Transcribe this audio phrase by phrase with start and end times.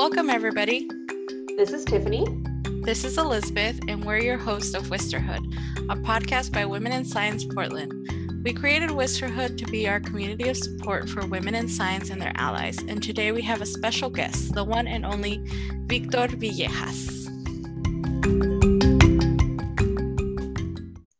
[0.00, 0.88] Welcome, everybody.
[1.58, 2.24] This is Tiffany.
[2.84, 5.44] This is Elizabeth, and we're your hosts of Wisterhood,
[5.90, 7.92] a podcast by Women in Science Portland.
[8.42, 12.32] We created Wisterhood to be our community of support for women in science and their
[12.36, 15.42] allies, and today we have a special guest, the one and only
[15.84, 17.28] Victor Villegas.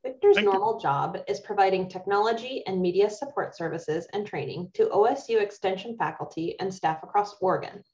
[0.03, 5.99] Victor's normal job is providing technology and media support services and training to OSU Extension
[5.99, 7.85] faculty and staff across Oregon.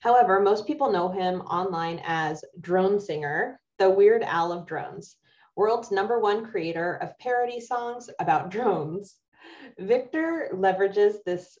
[0.00, 5.16] However, most people know him online as Drone Singer, the Weird Al of drones,
[5.56, 9.16] world's number one creator of parody songs about drones.
[9.78, 11.58] Victor leverages this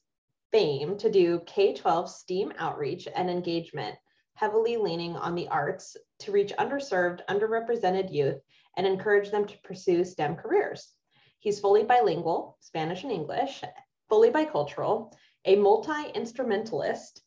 [0.52, 3.96] fame to do K 12 STEAM outreach and engagement,
[4.34, 8.40] heavily leaning on the arts to reach underserved, underrepresented youth
[8.76, 10.92] and encourage them to pursue STEM careers.
[11.40, 13.62] He's fully bilingual, Spanish and English,
[14.08, 15.12] fully bicultural,
[15.44, 17.22] a multi instrumentalist,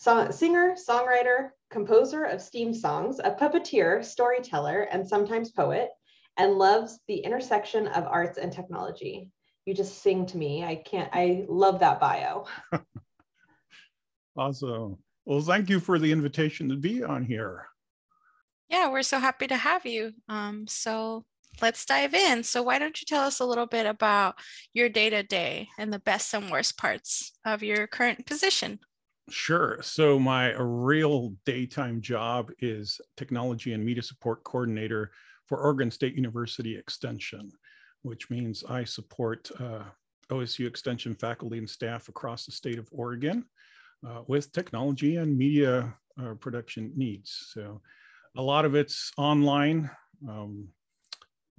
[0.00, 5.90] song, singer, songwriter, composer of STEAM songs, a puppeteer, storyteller, and sometimes poet,
[6.38, 9.28] and loves the intersection of arts and technology.
[9.66, 10.64] You just sing to me.
[10.64, 12.46] I can't, I love that bio.
[14.38, 14.96] awesome.
[15.26, 17.66] Well, thank you for the invitation to be on here.
[18.70, 20.12] Yeah, we're so happy to have you.
[20.30, 21.26] Um, so
[21.60, 22.42] let's dive in.
[22.42, 24.36] So, why don't you tell us a little bit about
[24.72, 28.78] your day to day and the best and worst parts of your current position?
[29.30, 29.78] Sure.
[29.80, 35.12] So my real daytime job is technology and media support coordinator
[35.46, 37.52] for Oregon State University Extension,
[38.02, 39.84] which means I support uh,
[40.30, 43.44] OSU Extension faculty and staff across the state of Oregon
[44.04, 47.52] uh, with technology and media uh, production needs.
[47.54, 47.80] So
[48.36, 49.88] a lot of it's online,
[50.28, 50.68] um,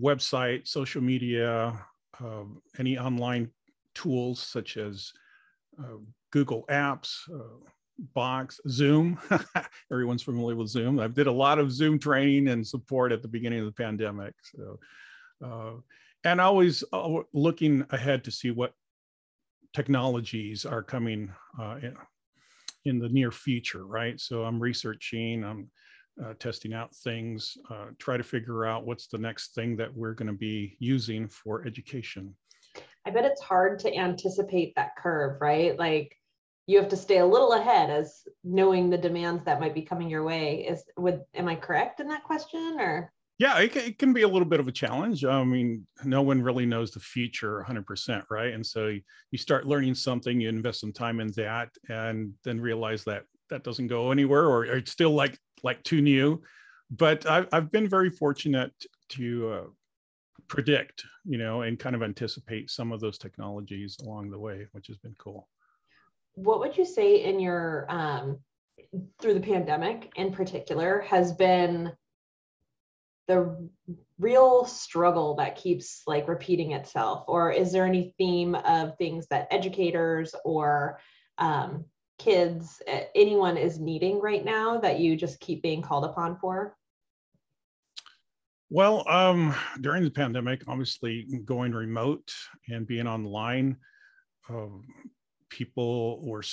[0.02, 1.86] website, social media,
[2.20, 3.50] um, any online
[3.96, 5.14] tools such as
[5.80, 5.98] uh,
[6.32, 7.70] Google Apps, uh,
[8.14, 9.20] Box, Zoom.
[9.92, 11.00] Everyone's familiar with Zoom.
[11.00, 14.34] I did a lot of Zoom training and support at the beginning of the pandemic.
[14.56, 14.80] So,
[15.46, 15.72] uh,
[16.24, 18.74] and always uh, looking ahead to see what
[19.74, 21.96] technologies are coming uh, in,
[22.86, 24.20] in, the near future, right?
[24.20, 25.70] So I'm researching, I'm
[26.24, 30.14] uh, testing out things, uh, try to figure out what's the next thing that we're
[30.14, 32.36] going to be using for education.
[33.06, 35.78] I bet it's hard to anticipate that curve, right?
[35.78, 36.16] Like
[36.68, 40.10] you have to stay a little ahead as knowing the demands that might be coming
[40.10, 40.66] your way.
[40.68, 43.12] Is would am I correct in that question or?
[43.40, 45.26] Yeah, it can, it can be a little bit of a challenge.
[45.26, 48.54] I mean, no one really knows the future 100%, right?
[48.54, 48.96] And so
[49.32, 53.64] you start learning something, you invest some time in that, and then realize that that
[53.64, 56.42] doesn't go anywhere, or, or it's still like like too new.
[56.92, 58.74] But I've I've been very fortunate
[59.10, 59.68] to uh,
[60.48, 64.88] predict, you know, and kind of anticipate some of those technologies along the way, which
[64.88, 65.48] has been cool.
[66.36, 68.40] What would you say in your um,
[69.20, 71.92] through the pandemic in particular has been
[73.28, 73.70] the
[74.20, 77.26] real struggle that keeps like repeating itself?
[77.28, 81.00] Or is there any theme of things that educators or
[81.38, 81.86] um,
[82.20, 82.82] kids
[83.16, 86.76] anyone is needing right now that you just keep being called upon for?
[88.70, 92.32] Well, um, during the pandemic, obviously going remote
[92.70, 93.76] and being online,
[94.50, 94.68] uh,
[95.52, 96.44] people were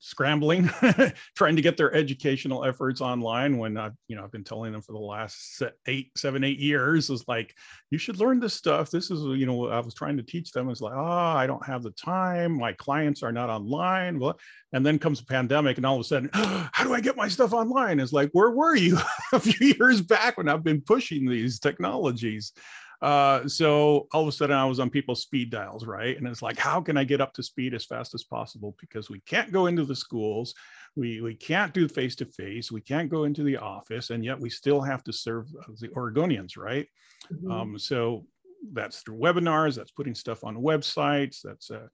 [0.00, 0.70] scrambling,
[1.36, 3.58] trying to get their educational efforts online.
[3.58, 7.10] When I, you know, I've been telling them for the last eight, seven, eight years
[7.10, 7.54] is like,
[7.90, 8.90] you should learn this stuff.
[8.90, 10.70] This is, you know, I was trying to teach them.
[10.70, 12.58] It's like, oh, I don't have the time.
[12.58, 14.18] My clients are not online.
[14.18, 14.38] Well,
[14.72, 17.16] and then comes a pandemic, and all of a sudden, oh, how do I get
[17.16, 18.00] my stuff online?
[18.00, 18.98] It's like, where were you
[19.32, 22.52] a few years back when I've been pushing these technologies?
[23.00, 26.16] Uh, so all of a sudden I was on people's speed dials, right?
[26.16, 28.74] And it's like, how can I get up to speed as fast as possible?
[28.80, 30.54] Because we can't go into the schools,
[30.96, 34.40] we we can't do face to face, we can't go into the office, and yet
[34.40, 35.48] we still have to serve
[35.80, 36.86] the Oregonians, right?
[37.32, 37.50] Mm-hmm.
[37.50, 38.26] Um, so
[38.72, 41.86] that's through webinars, that's putting stuff on websites, that's uh,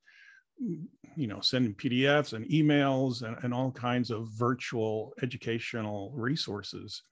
[1.17, 7.03] you know sending pdfs and emails and, and all kinds of virtual educational resources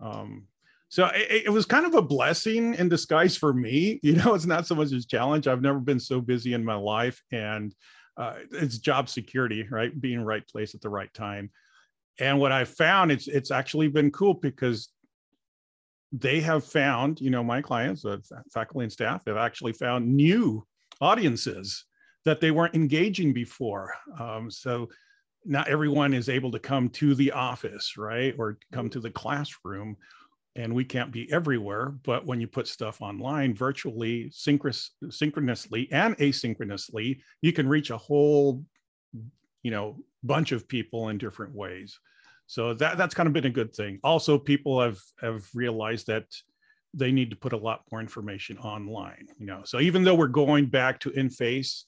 [0.00, 0.46] um,
[0.96, 4.00] so it, it, was kind of a blessing in disguise for me.
[4.02, 5.46] You know it's not so much a challenge.
[5.46, 7.74] I've never been so busy in my life and
[8.16, 9.92] uh, it's job security right?
[10.00, 11.50] Being right place at the right time.
[12.18, 14.88] And what i found it's it's actually been cool because
[16.12, 18.16] they have found you know my clients uh,
[18.54, 20.66] faculty and staff have actually found new
[21.02, 21.84] audiences
[22.24, 23.92] that they weren't engaging before.
[24.18, 24.88] Um, so
[25.44, 28.34] not everyone is able to come to the office right?
[28.38, 29.98] Or come to the classroom
[30.56, 36.16] and we can't be everywhere but when you put stuff online virtually synchronous, synchronously and
[36.18, 38.64] asynchronously you can reach a whole
[39.62, 42.00] you know bunch of people in different ways
[42.46, 43.98] So that that's kind of been a good thing.
[44.04, 46.26] Also, people have have realized that
[46.94, 49.26] they need to put a lot more information online.
[49.38, 51.86] You know, so even though we're going back to in face,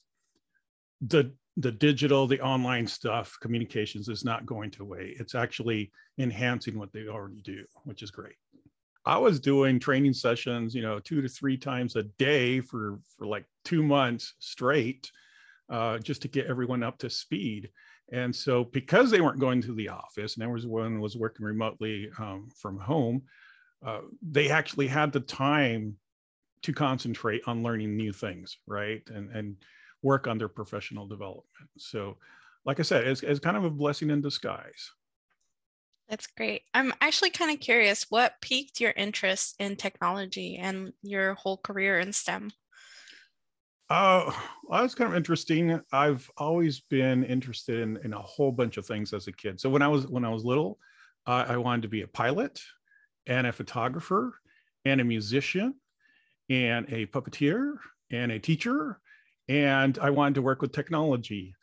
[1.01, 5.15] the the digital, the online stuff, communications is not going to away.
[5.19, 8.35] It's actually enhancing what they already do, which is great.
[9.09, 13.25] I was doing training sessions, you know, two to three times a day for for
[13.25, 15.11] like two months straight,
[15.67, 17.71] uh, just to get everyone up to speed.
[18.11, 22.49] And so, because they weren't going to the office, and everyone was working remotely um,
[22.55, 23.23] from home,
[23.83, 25.95] uh, they actually had the time
[26.61, 29.01] to concentrate on learning new things, right?
[29.07, 29.55] And and
[30.03, 31.69] work on their professional development.
[31.79, 32.17] So,
[32.63, 34.91] like I said, it's, it's kind of a blessing in disguise.
[36.09, 36.63] That's great.
[36.73, 41.99] I'm actually kind of curious what piqued your interest in technology and your whole career
[41.99, 42.51] in STEM?
[43.89, 44.31] Uh,
[44.63, 45.81] well, that's kind of interesting.
[45.91, 49.59] I've always been interested in, in a whole bunch of things as a kid.
[49.59, 50.79] So when I was when I was little,
[51.25, 52.61] uh, I wanted to be a pilot
[53.27, 54.39] and a photographer
[54.85, 55.75] and a musician
[56.49, 57.77] and a puppeteer
[58.11, 59.01] and a teacher
[59.47, 61.55] and I wanted to work with technology.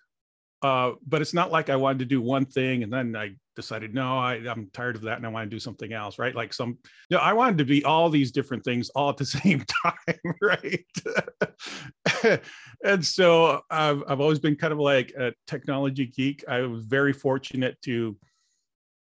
[0.63, 3.95] Uh, but it's not like I wanted to do one thing and then I decided,
[3.95, 6.35] no, I, am tired of that and I want to do something else, right?
[6.35, 6.79] Like some,
[7.11, 10.35] you know, I wanted to be all these different things all at the same time,
[10.43, 12.41] right?
[12.85, 16.45] and so I've, I've always been kind of like a technology geek.
[16.49, 18.17] I was very fortunate to,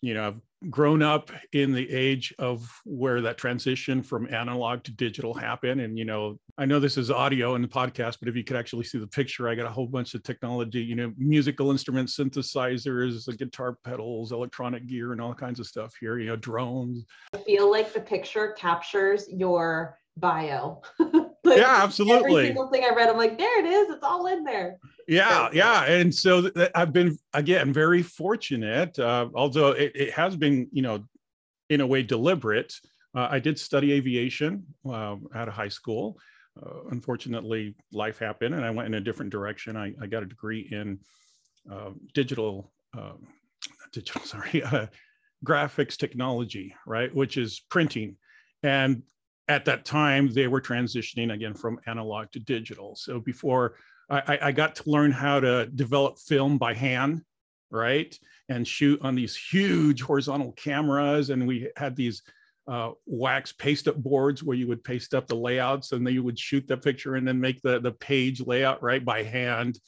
[0.02, 4.92] you know, I've grown up in the age of where that transition from analog to
[4.92, 5.80] digital happened.
[5.80, 8.56] And you know i know this is audio in the podcast but if you could
[8.56, 12.16] actually see the picture i got a whole bunch of technology you know musical instruments
[12.16, 17.04] synthesizers guitar pedals electronic gear and all kinds of stuff here you know drones.
[17.34, 20.82] I feel like the picture captures your bio.
[21.42, 22.32] Like yeah absolutely.
[22.32, 23.88] every single thing i read i'm like there it is.
[23.88, 24.76] It's all in there
[25.08, 25.85] yeah yeah.
[25.85, 30.82] and so th- i've been again very fortunate uh, although it, it, has been you
[30.82, 31.05] know
[31.70, 32.75] in a way deliberate.
[33.14, 36.19] Uh, i did study aviation uh, out of high school.
[36.61, 39.76] Uh, unfortunately life happened and i went in a different direction.
[39.76, 40.99] I, I got a degree in
[41.70, 43.26] uh, digital um,
[43.93, 44.87] digital sorry uh,
[45.44, 48.17] graphics technology right which is printing.
[48.62, 49.02] And
[49.49, 52.94] at that time they were transitioning again from analog to digital.
[52.94, 53.76] So before
[54.10, 57.22] I, I got to learn how to develop film by hand,
[57.70, 58.16] right?
[58.48, 61.30] And shoot on these huge horizontal cameras.
[61.30, 62.22] And we had these
[62.66, 66.22] uh, wax paste up boards where you would paste up the layouts and then you
[66.22, 69.78] would shoot the picture and then make the, the page layout right by hand.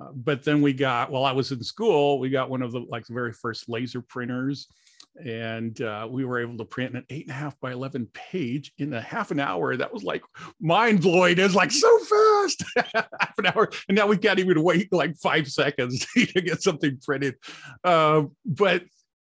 [0.00, 2.80] Uh, but then we got, while I was in school, we got one of the
[2.88, 4.68] like the very first laser printers
[5.24, 8.72] and uh, we were able to print an eight and a half by 11 page
[8.78, 9.76] in a half an hour.
[9.76, 10.22] That was like
[10.60, 11.38] mind blowing.
[11.38, 12.64] It's like so fast,
[12.94, 13.70] half an hour.
[13.88, 17.36] And now we can't even wait like five seconds to get something printed.
[17.82, 18.84] Uh, but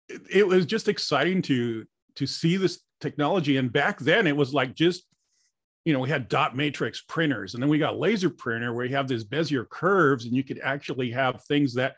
[0.08, 1.86] it, it was just exciting to,
[2.16, 3.58] to see this technology.
[3.58, 5.04] And back then it was like just,
[5.86, 8.96] you know, we had dot matrix printers and then we got laser printer where you
[8.96, 11.96] have these Bezier curves and you could actually have things that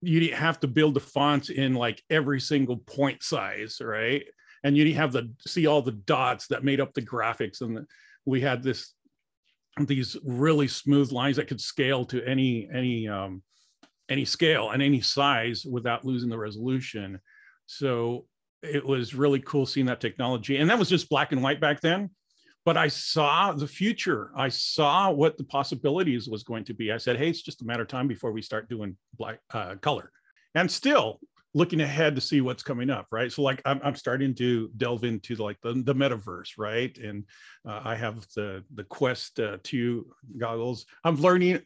[0.00, 4.24] you didn't have to build the fonts in like every single point size, right?
[4.64, 7.60] And you didn't have to see all the dots that made up the graphics.
[7.60, 7.86] And
[8.24, 8.94] we had this
[9.80, 13.42] these really smooth lines that could scale to any any um,
[14.08, 17.20] any scale and any size without losing the resolution.
[17.66, 18.26] So
[18.62, 20.56] it was really cool seeing that technology.
[20.56, 22.10] And that was just black and white back then
[22.64, 24.30] but I saw the future.
[24.36, 26.92] I saw what the possibilities was going to be.
[26.92, 29.76] I said, hey, it's just a matter of time before we start doing black uh,
[29.76, 30.10] color.
[30.54, 31.20] And still
[31.54, 33.32] looking ahead to see what's coming up, right?
[33.32, 36.96] So like I'm, I'm starting to delve into like the, the metaverse, right?
[36.98, 37.24] And
[37.66, 40.86] uh, I have the the Quest uh, 2 goggles.
[41.04, 41.62] I'm learning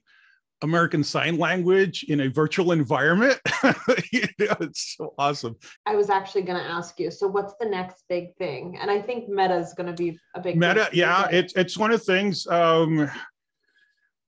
[0.62, 3.38] American Sign Language in a virtual environment.
[4.12, 5.56] you know, it's so awesome.
[5.86, 7.10] I was actually going to ask you.
[7.10, 8.78] So, what's the next big thing?
[8.80, 10.88] And I think Meta is going to be a big Meta.
[10.92, 12.46] Yeah, it's it's one of the things.
[12.46, 13.10] Um,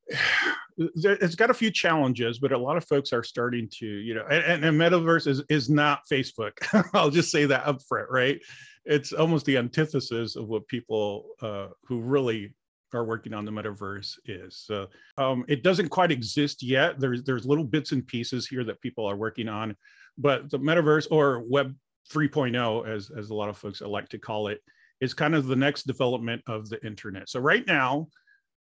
[0.76, 4.24] it's got a few challenges, but a lot of folks are starting to, you know,
[4.28, 6.52] and, and metaverse is is not Facebook.
[6.94, 8.40] I'll just say that up front, right?
[8.84, 12.52] It's almost the antithesis of what people uh, who really
[12.94, 14.56] are working on the metaverse is.
[14.56, 16.98] So um, it doesn't quite exist yet.
[16.98, 19.76] There's there's little bits and pieces here that people are working on,
[20.18, 21.74] but the metaverse or Web
[22.12, 24.60] 3.0, as as a lot of folks like to call it,
[25.00, 27.28] is kind of the next development of the internet.
[27.28, 28.08] So right now,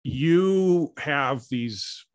[0.04, 2.06] you have these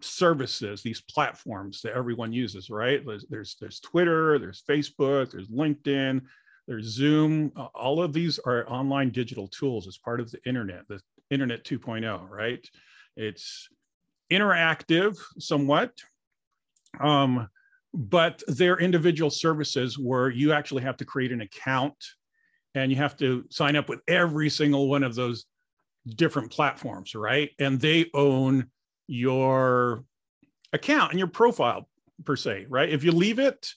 [0.00, 3.04] services, these platforms that everyone uses, right?
[3.04, 6.22] There's, there's, there's Twitter, there's Facebook, there's LinkedIn,
[6.66, 7.52] there's Zoom.
[7.74, 10.86] All of these are online digital tools as part of the internet.
[10.88, 11.00] The
[11.30, 12.68] internet 2.0 right
[13.16, 13.68] it's
[14.30, 15.92] interactive somewhat
[17.00, 17.48] um,
[17.96, 21.96] but they're individual services where you actually have to create an account
[22.74, 25.46] and you have to sign up with every single one of those
[26.14, 27.50] different platforms, right?
[27.58, 28.66] And they own
[29.06, 30.04] your
[30.72, 31.88] account and your profile
[32.24, 32.88] per se, right?
[32.88, 33.72] If you leave it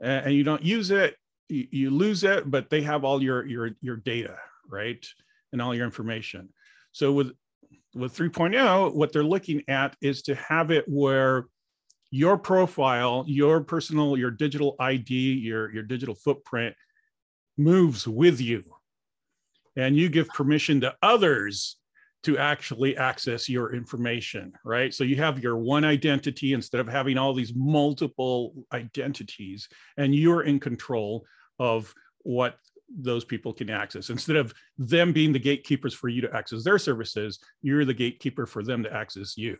[0.00, 1.16] and you don't use it,
[1.48, 4.36] you, lose it, but they have all your your your data,
[4.68, 5.04] right?
[5.52, 6.48] And all your information.
[6.94, 7.32] So with
[7.94, 11.46] with 3.0, what they're looking at is to have it where
[12.10, 16.74] your profile, your personal, your digital ID, your, your digital footprint
[17.56, 18.62] moves with you.
[19.76, 21.76] And you give permission to others
[22.24, 24.94] to actually access your information, right?
[24.94, 30.42] So you have your one identity instead of having all these multiple identities, and you're
[30.42, 31.24] in control
[31.58, 32.56] of what
[32.96, 34.10] those people can access.
[34.10, 38.46] Instead of them being the gatekeepers for you to access their services, you're the gatekeeper
[38.46, 39.56] for them to access you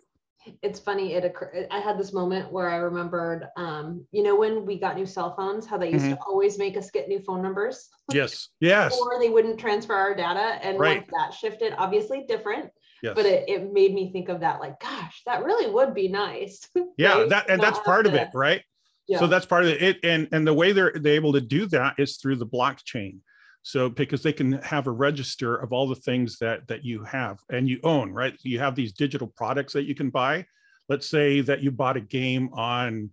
[0.62, 4.66] it's funny it occurred i had this moment where i remembered um, you know when
[4.66, 6.14] we got new cell phones how they used mm-hmm.
[6.14, 10.14] to always make us get new phone numbers yes yes or they wouldn't transfer our
[10.14, 10.98] data and right.
[10.98, 12.70] once that shifted obviously different
[13.02, 13.14] yes.
[13.14, 16.68] but it, it made me think of that like gosh that really would be nice
[16.98, 17.28] yeah right?
[17.28, 18.62] that and Not that's part of it right
[19.06, 19.18] yeah.
[19.18, 19.98] so that's part of it.
[20.02, 23.18] And and the way they're they're able to do that is through the blockchain.
[23.62, 27.38] So because they can have a register of all the things that that you have
[27.50, 28.36] and you own right?
[28.42, 30.46] You have these digital products that you can buy.
[30.88, 33.10] Let's say that you bought a game on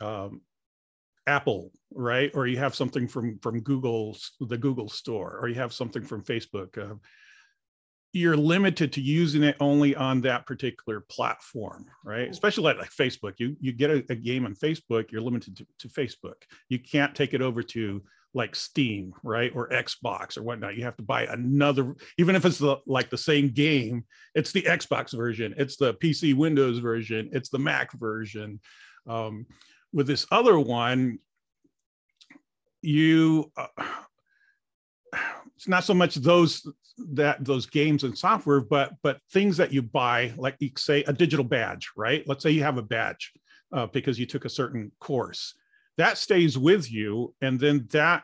[0.00, 0.42] um,
[1.26, 2.30] apple right?
[2.34, 6.22] Or you have something from from google the google store or you have something from
[6.22, 6.94] facebook uh,
[8.12, 13.34] you're limited to using it only on that particular platform right especially like, like facebook
[13.38, 17.14] you you get a, a game on facebook you're limited to, to facebook you can't
[17.14, 18.02] take it over to
[18.34, 20.76] like Steam, right, or Xbox or whatnot.
[20.76, 24.04] You have to buy another, even if it's the like the same game.
[24.34, 28.60] It's the Xbox version, it's the PC Windows version, it's the Mac version.
[29.06, 29.46] Um,
[29.92, 31.18] with this other one,
[32.82, 33.66] you uh,
[35.58, 36.64] it's not so much those
[37.14, 41.12] that those games and software, but but things that you buy, like you say a
[41.12, 42.22] digital badge, right?
[42.26, 43.32] Let's say you have a badge
[43.72, 45.54] uh, because you took a certain course.
[45.96, 48.22] That stays with you and then that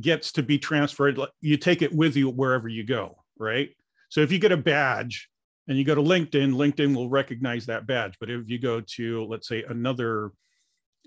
[0.00, 3.70] gets to be transferred you take it with you wherever you go right?
[4.08, 5.28] So if you get a badge
[5.68, 8.16] and you go to linkedin linkedin will recognize that badge.
[8.18, 10.32] But if you go to let's say another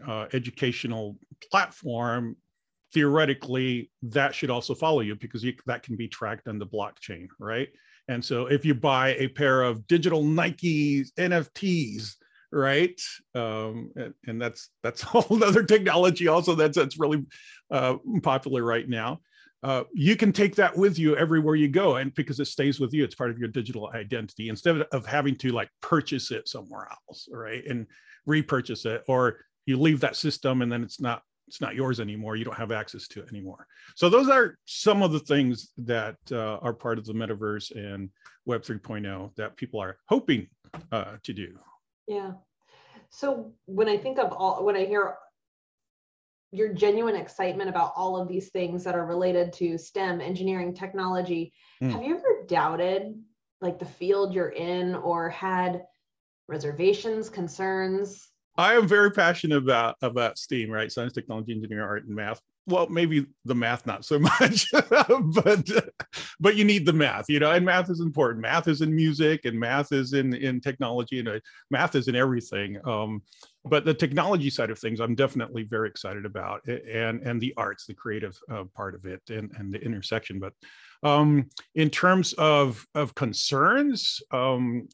[0.07, 1.17] uh, educational
[1.51, 2.37] platform
[2.93, 7.27] theoretically that should also follow you because you, that can be tracked on the blockchain
[7.39, 7.69] right?
[8.07, 12.15] And so if you buy a pair of digital nike nfts
[12.51, 12.99] right
[13.35, 17.25] um, and, and, that's that's whole other technology also that's that's really
[17.71, 19.19] uh, popular right now
[19.61, 22.93] uh, you can take that with you everywhere you go and because it stays with
[22.93, 26.87] you it's part of your digital identity instead of having to like purchase it somewhere
[27.07, 27.85] else right and
[28.25, 32.35] repurchase it or you leave that system and then it's not it's not yours anymore
[32.35, 36.15] you don't have access to it anymore so those are some of the things that
[36.31, 38.09] uh, are part of the metaverse and
[38.45, 40.47] web 3.0 that people are hoping
[40.91, 41.49] uh, to do
[42.09, 42.31] yeah.
[43.11, 45.15] So when I think of all, when I hear
[46.51, 51.53] your genuine excitement about all of these things that are related to STEM, engineering, technology,
[51.81, 51.91] mm.
[51.91, 53.13] have you ever doubted
[53.61, 55.83] like the field you're in or had
[56.47, 58.27] reservations, concerns?
[58.59, 60.91] I am very passionate about about STEAM, right?
[60.91, 62.41] Science, technology, engineering, art, and math.
[62.67, 65.71] Well maybe the math not so much but
[66.41, 68.41] but you need the math you know and math is important.
[68.41, 71.39] Math is in music and math is in in technology and uh,
[71.71, 72.77] math is in everything.
[72.85, 73.23] Um,
[73.63, 77.85] but the technology side of things i'm definitely very excited about and and the arts
[77.85, 80.37] the creative uh, part of it and and the intersection.
[80.37, 80.51] But
[81.01, 84.89] um, in terms of of concerns um,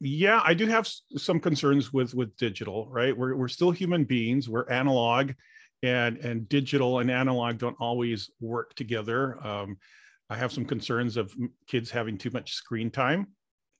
[0.00, 4.48] yeah i do have some concerns with with digital right we're, we're still human beings
[4.48, 5.32] we're analog
[5.82, 9.44] and and digital and analog don't always work together.
[9.46, 9.78] Um,
[10.30, 11.34] I have some concerns of
[11.66, 13.28] kids having too much screen time.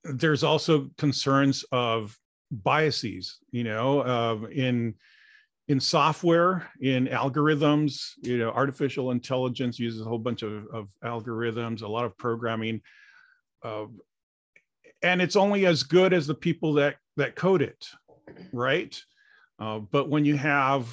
[0.04, 2.16] There's also concerns of
[2.50, 4.94] biases, you know, uh, in
[5.66, 11.82] in software, in algorithms, you know, artificial intelligence uses a whole bunch of, of algorithms,
[11.82, 12.80] a lot of programming,
[13.62, 13.84] uh,
[15.02, 17.86] and it's only as good as the people that that code it,
[18.52, 19.00] right?
[19.58, 20.88] Uh, but when you have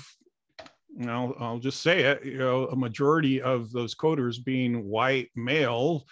[0.98, 5.30] you know, I'll just say it, you know, a majority of those coders being white
[5.36, 6.06] male,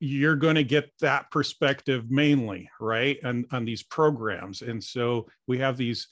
[0.00, 3.18] you're going to get that perspective mainly, right?
[3.22, 4.60] And on these programs.
[4.60, 6.08] And so we have these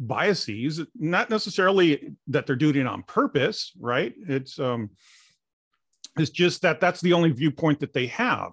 [0.00, 4.12] biases, not necessarily that they're doing it on purpose, right?
[4.28, 4.90] It's um
[6.18, 8.52] it's just that that's the only viewpoint that they have.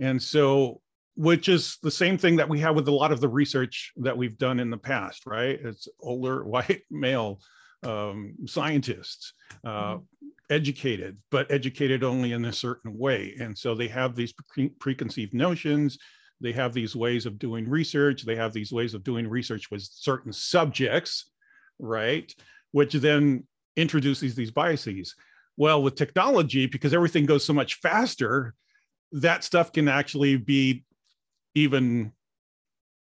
[0.00, 0.80] And so
[1.14, 4.16] which is the same thing that we have with a lot of the research that
[4.16, 5.58] we've done in the past, right?
[5.62, 7.40] It's older white male
[7.82, 9.32] um, scientists,
[9.64, 10.26] uh, mm-hmm.
[10.50, 13.34] educated, but educated only in a certain way.
[13.40, 15.98] And so they have these pre- preconceived notions.
[16.40, 18.24] They have these ways of doing research.
[18.24, 21.30] They have these ways of doing research with certain subjects,
[21.78, 22.34] right?
[22.70, 25.14] Which then introduces these biases.
[25.56, 28.54] Well, with technology, because everything goes so much faster,
[29.12, 30.84] that stuff can actually be
[31.54, 32.12] even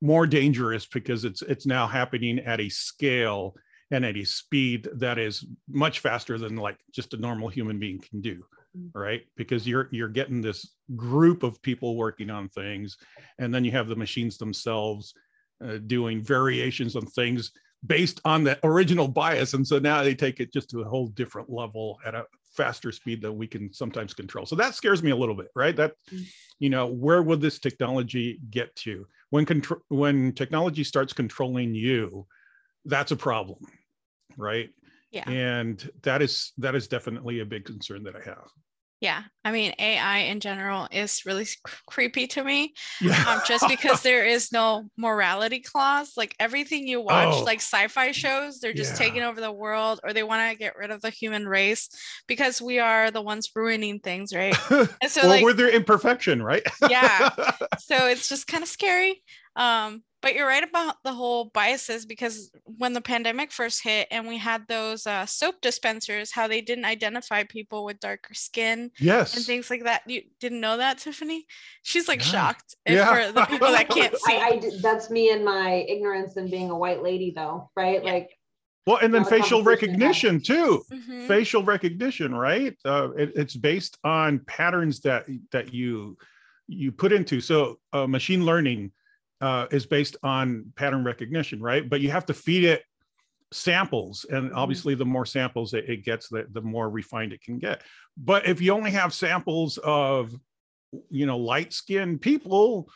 [0.02, 3.56] more dangerous because it's it's now happening at a scale
[3.90, 8.00] and at a speed that is much faster than like just a normal human being
[8.00, 8.44] can do
[8.78, 8.90] mm.
[8.94, 12.98] right because you're you're getting this group of people working on things
[13.40, 15.14] and then you have the machines themselves
[15.64, 17.52] uh, doing variations on things
[17.86, 21.08] based on the original bias and so now they take it just to a whole
[21.08, 24.46] different level at a faster speed that we can sometimes control.
[24.46, 25.76] So that scares me a little bit right?
[25.76, 26.26] That mm.
[26.60, 29.08] you know where will this technology get to?
[29.30, 32.28] When control when technology starts controlling you
[32.86, 33.60] that's a problem
[34.38, 34.70] right?
[35.12, 35.30] Yeah.
[35.30, 38.50] And that is that is definitely a big concern that i have
[39.04, 41.46] yeah, I mean AI in general is really
[41.88, 42.74] creepy to me.
[43.02, 43.22] Yeah.
[43.28, 46.14] Um, just because there is no morality clause.
[46.16, 47.44] Like everything you watch, oh.
[47.44, 49.06] like sci-fi shows, they're just yeah.
[49.06, 51.90] taking over the world, or they want to get rid of the human race
[52.30, 54.56] because we are the ones ruining things, right?
[55.02, 56.64] And so, or like, with their imperfection, right?
[56.90, 57.30] yeah.
[57.80, 59.22] So it's just kind of scary.
[59.58, 64.26] Um, but you're right about the whole biases because when the pandemic first hit and
[64.26, 69.36] we had those uh, soap dispensers, how they didn't identify people with darker skin, yes,
[69.36, 70.02] and things like that.
[70.08, 71.46] You didn't know that, Tiffany?
[71.84, 72.26] She's like yeah.
[72.26, 72.76] shocked.
[72.88, 73.28] Yeah.
[73.28, 74.34] for the people that can't see.
[74.34, 78.02] I, I, that's me and my ignorance and being a white lady, though, right?
[78.04, 78.12] Yeah.
[78.14, 78.30] Like.
[78.88, 80.84] Well, and then facial recognition too.
[80.92, 81.28] Mm-hmm.
[81.28, 82.76] Facial recognition, right?
[82.86, 86.18] Uh, it, it's based on patterns that that you
[86.68, 87.42] you put into.
[87.42, 88.92] So, uh, machine learning
[89.44, 91.90] uh, is based on pattern recognition, right?
[91.90, 92.84] But you have to feed it
[93.52, 94.58] samples, and mm-hmm.
[94.58, 97.82] obviously, the more samples it, it gets, the, the more refined it can get.
[98.16, 100.34] But if you only have samples of,
[101.10, 102.90] you know, light skinned people,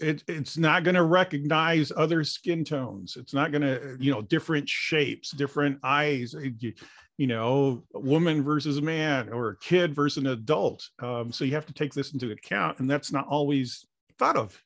[0.00, 3.16] it, it's not going to recognize other skin tones.
[3.20, 6.34] It's not going to, you know, different shapes, different eyes.
[6.58, 6.72] You,
[7.18, 10.88] you know, woman versus man or a kid versus an adult.
[11.02, 13.86] Um, so you have to take this into account, and that's not always
[14.18, 14.58] thought of.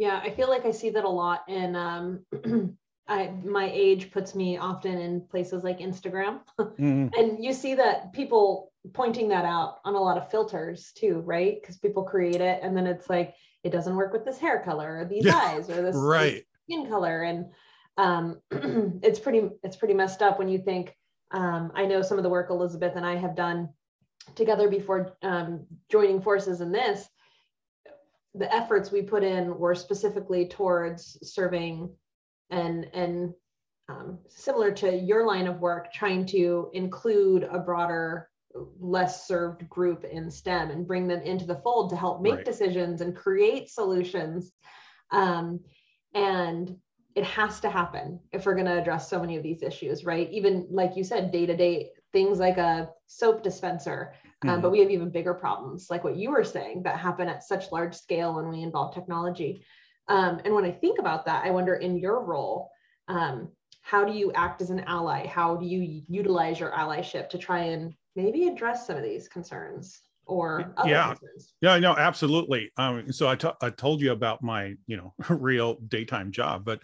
[0.00, 1.42] Yeah, I feel like I see that a lot.
[1.46, 2.24] And um,
[3.06, 6.40] I, my age puts me often in places like Instagram.
[6.58, 7.08] mm-hmm.
[7.18, 11.60] And you see that people pointing that out on a lot of filters too, right?
[11.60, 15.00] Because people create it and then it's like, it doesn't work with this hair color
[15.00, 16.32] or these yeah, eyes or this, right.
[16.32, 17.24] this skin color.
[17.24, 17.50] And
[17.98, 18.40] um,
[19.02, 20.96] it's pretty, it's pretty messed up when you think,
[21.30, 23.68] um, I know some of the work Elizabeth and I have done
[24.34, 27.06] together before um, joining forces in this
[28.34, 31.90] the efforts we put in were specifically towards serving
[32.50, 33.34] and and
[33.88, 38.28] um, similar to your line of work, trying to include a broader,
[38.78, 42.44] less served group in STEM and bring them into the fold to help make right.
[42.44, 44.52] decisions and create solutions.
[45.10, 45.60] Um,
[46.14, 46.76] and
[47.16, 50.30] it has to happen if we're going to address so many of these issues, right?
[50.30, 54.60] Even like you said, day to day things like a soap dispenser um, mm-hmm.
[54.62, 57.70] but we have even bigger problems, like what you were saying, that happen at such
[57.72, 59.64] large scale when we involve technology.
[60.08, 62.70] Um, and when I think about that, I wonder in your role,
[63.08, 63.48] um,
[63.82, 65.26] how do you act as an ally?
[65.26, 70.00] How do you utilize your allyship to try and maybe address some of these concerns?
[70.26, 71.54] Or yeah, concerns?
[71.60, 72.70] yeah, no, absolutely.
[72.76, 76.80] Um, so I, t- I told you about my, you know, real daytime job, but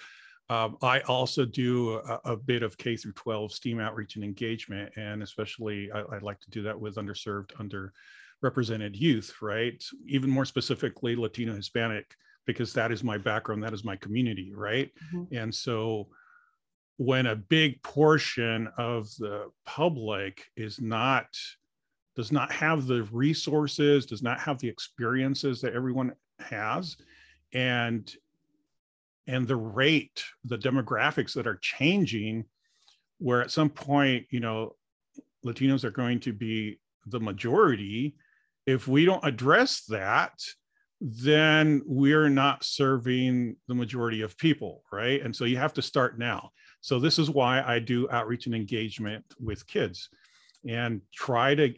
[0.48, 4.92] um, I also do a, a, bit of K through 12 STEAM outreach and engagement,
[4.96, 7.50] and especially I, would like to do that with underserved,
[8.44, 9.82] underrepresented youth, right?
[10.06, 12.14] Even more specifically, Latino Hispanic,
[12.46, 14.90] because that is my background, that is my community, right?
[15.12, 15.34] Mm-hmm.
[15.36, 16.08] And so
[16.96, 21.26] when a big portion of the public is not
[22.14, 26.96] does not have the resources does not have the experiences that everyone has
[27.52, 28.14] and
[29.26, 32.44] and the rate, the demographics that are changing,
[33.18, 34.76] where at some point, you know,
[35.44, 38.16] Latinos are going to be the majority.
[38.66, 40.32] If we don't address that,
[41.00, 45.20] then we're not serving the majority of people, right?
[45.22, 46.50] And so you have to start now.
[46.80, 50.08] So this is why I do outreach and engagement with kids
[50.68, 51.74] and try to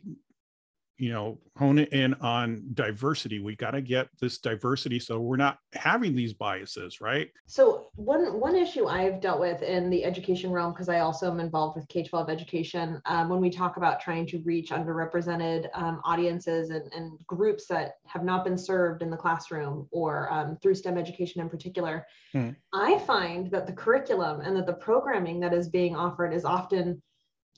[0.98, 5.58] you know hone in on diversity we got to get this diversity so we're not
[5.72, 10.72] having these biases right so one one issue i've dealt with in the education realm
[10.72, 14.38] because i also am involved with k-12 education um, when we talk about trying to
[14.40, 19.86] reach underrepresented um, audiences and, and, groups that have not been served in the classroom
[19.90, 22.50] or um, through stem education in particular hmm.
[22.72, 27.00] i find that the curriculum and that the programming that is being offered is often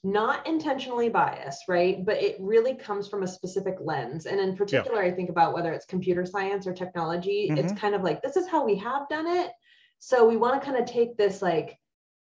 [0.03, 2.05] not intentionally biased, right?
[2.05, 4.27] But it really comes from a specific lens.
[4.27, 5.11] And in particular, yeah.
[5.11, 7.59] I think about whether it's computer science or technology, mm-hmm.
[7.59, 9.51] it's kind of like this is how we have done it.
[9.99, 11.79] So we want to kind of take this like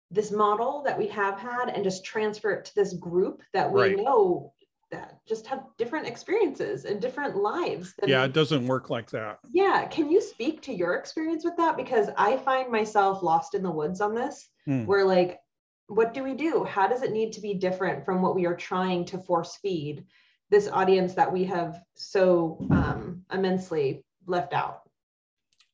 [0.09, 3.81] this model that we have had and just transfer it to this group that we
[3.81, 3.97] right.
[3.97, 4.53] know
[4.89, 7.93] that just have different experiences and different lives.
[8.05, 9.39] yeah, it doesn't work like that.
[9.51, 9.85] Yeah.
[9.85, 11.75] Can you speak to your experience with that?
[11.75, 14.85] Because I find myself lost in the woods on this, hmm.
[14.85, 15.39] where like
[15.87, 16.63] what do we do?
[16.63, 20.05] How does it need to be different from what we are trying to force feed
[20.49, 24.81] this audience that we have so um, immensely left out?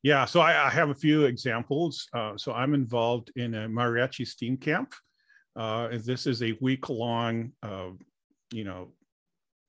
[0.02, 2.06] Yeah, so I, I have a few examples.
[2.14, 4.94] Uh, so I'm involved in a mariachi STEAM camp.
[5.56, 7.90] Uh, this is a week long, uh,
[8.52, 8.92] you know,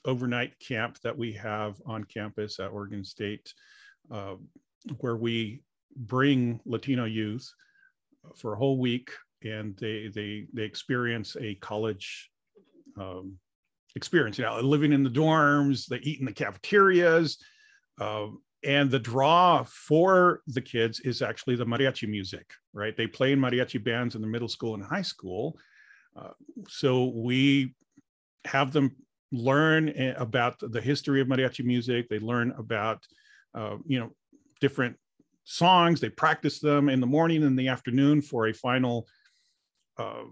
[0.04, 3.52] overnight camp that we have on campus at Oregon State,
[4.12, 4.36] uh,
[5.00, 5.62] where we
[5.96, 7.50] bring Latino youth
[8.36, 9.12] for a whole week
[9.44, 12.30] and they they they experience a college
[13.00, 13.38] um,
[13.96, 14.38] experience.
[14.38, 17.38] You know, living in the dorms, they eat in the cafeterias,
[18.00, 18.28] uh,
[18.64, 22.50] and the draw for the kids is actually the mariachi music.
[22.74, 22.96] Right?
[22.96, 25.58] They play in mariachi bands in the middle school and high school,
[26.16, 26.32] uh,
[26.68, 27.76] so we
[28.46, 28.96] have them
[29.32, 32.10] learn eh, about the history of mariachi music.
[32.10, 33.06] They learn about
[33.54, 34.12] uh, you know
[34.62, 34.98] different
[35.46, 36.00] songs.
[36.00, 39.08] They practice them in the morning and the afternoon for a final
[39.98, 40.24] uh,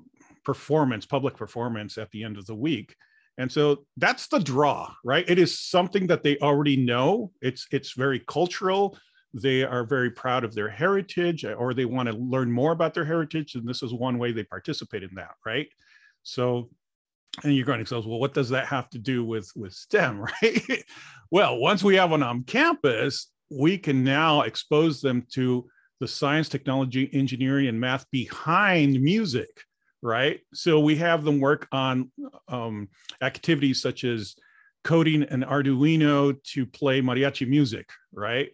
[0.44, 2.96] performance, public performance at the end of the week.
[3.38, 5.26] And so that's the draw, right?
[5.28, 7.32] It is something that they already know.
[7.42, 8.98] It's it's very cultural.
[9.34, 13.06] They are very proud of their heritage, or they want to learn more about their
[13.06, 15.68] heritage, and this is one way they participate in that, right?
[16.22, 16.70] So,
[17.44, 20.22] and you're going to say, well, what does that have to do with with STEM,
[20.44, 20.84] right?
[21.32, 25.66] well, once we have one on campus, we can now expose them to
[26.00, 29.50] the science, technology, engineering, and math behind music,
[30.02, 30.42] right?
[30.54, 32.12] So we have them work on
[32.48, 32.90] um,
[33.22, 34.36] activities such as
[34.84, 38.50] coding an Arduino to play mariachi music, right?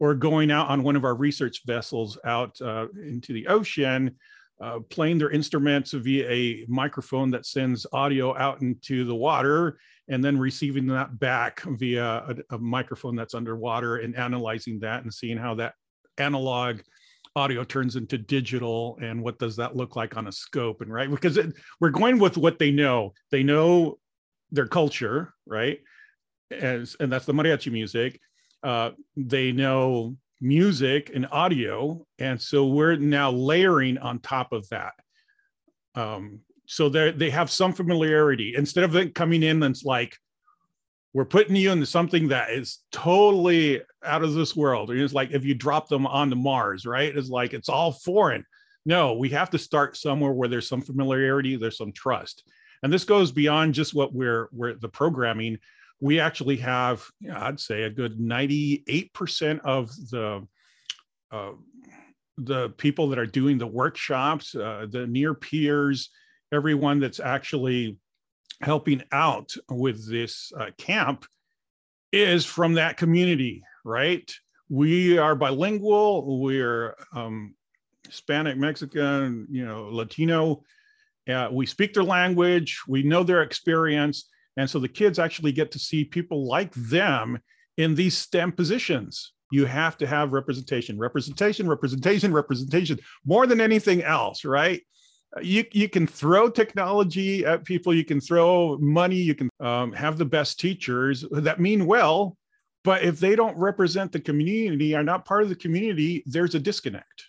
[0.00, 4.16] Or going out on one of our research vessels out uh, into the ocean,
[4.60, 9.78] uh, playing their instruments via a microphone that sends audio out into the water
[10.08, 15.12] and then receiving that back via a, a microphone that's underwater and analyzing that and
[15.12, 15.74] seeing how that
[16.18, 16.80] analog
[17.36, 20.80] audio turns into digital and what does that look like on a scope?
[20.80, 23.12] And right because it, we're going with what they know.
[23.30, 23.98] They know
[24.50, 25.80] their culture right?
[26.50, 28.20] As, and that's the mariachi music.
[28.62, 34.92] Uh, they know music and audio and so we're now layering on top of that.
[35.94, 38.54] Um, so they they have some familiarity.
[38.56, 40.16] Instead of it coming in and it's like
[41.14, 44.90] we're putting you into something that is totally out of this world.
[44.90, 47.16] It's like if you drop them onto Mars, right?
[47.16, 48.44] It's like it's all foreign.
[48.84, 52.42] No, we have to start somewhere where there's some familiarity, there's some trust.
[52.82, 55.58] And this goes beyond just what we're we're the programming.
[56.00, 60.46] We actually have, I'd say, a good 98% of the
[61.30, 61.52] uh,
[62.36, 66.10] the people that are doing the workshops, uh, the near peers,
[66.52, 67.98] everyone that's actually
[68.60, 71.24] helping out with this uh, camp
[72.12, 74.32] is from that community, right?
[74.68, 76.40] We are bilingual.
[76.40, 77.54] We're um,
[78.06, 80.62] Hispanic, Mexican, you know, Latino.
[81.28, 82.80] Uh, we speak their language.
[82.86, 87.40] We know their experience, and so the kids actually get to see people like them
[87.76, 89.32] in these STEM positions.
[89.50, 94.82] You have to have representation, representation, representation, representation, more than anything else, right?
[95.42, 100.18] You you can throw technology at people you can throw money you can um, have
[100.18, 102.36] the best teachers that mean well
[102.84, 106.60] but if they don't represent the community are not part of the community there's a
[106.60, 107.24] disconnect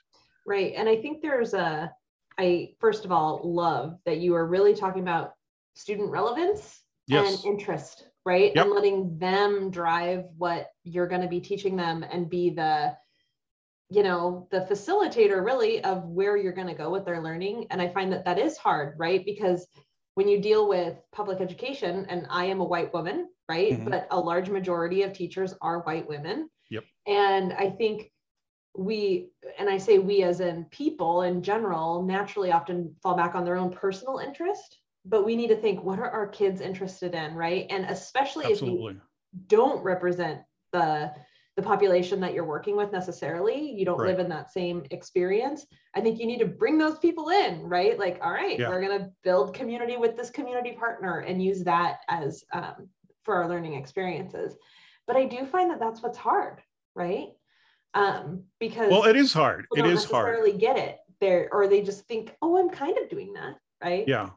[0.45, 1.91] right and i think there's a
[2.37, 5.33] i first of all love that you are really talking about
[5.75, 7.43] student relevance yes.
[7.43, 8.65] and interest right yep.
[8.65, 12.95] and letting them drive what you're going to be teaching them and be the
[13.89, 17.81] you know the facilitator really of where you're going to go with their learning and
[17.81, 19.67] i find that that is hard right because
[20.15, 23.89] when you deal with public education and i am a white woman right mm-hmm.
[23.89, 28.11] but a large majority of teachers are white women yep and i think
[28.77, 33.45] we and i say we as in people in general naturally often fall back on
[33.45, 37.35] their own personal interest but we need to think what are our kids interested in,
[37.35, 37.67] right?
[37.69, 38.87] And especially Absolutely.
[38.87, 39.01] if you
[39.47, 40.41] don't represent
[40.73, 41.13] the
[41.55, 44.09] the population that you're working with necessarily you don't Right.
[44.09, 45.65] live in that same experience
[45.95, 48.69] i think you need to bring those people in right like all right Yeah.
[48.69, 52.89] we're going to build community with this community partner and use that as um,
[53.23, 54.55] for our learning experiences
[55.07, 56.61] but i do find that that's what's hard
[56.95, 57.29] right
[57.93, 59.67] um, because Well, it is hard.
[59.73, 60.25] It is hard.
[60.27, 64.05] necessarily get it there or they just think oh i'm kind of doing that right
[64.07, 64.31] Yeah.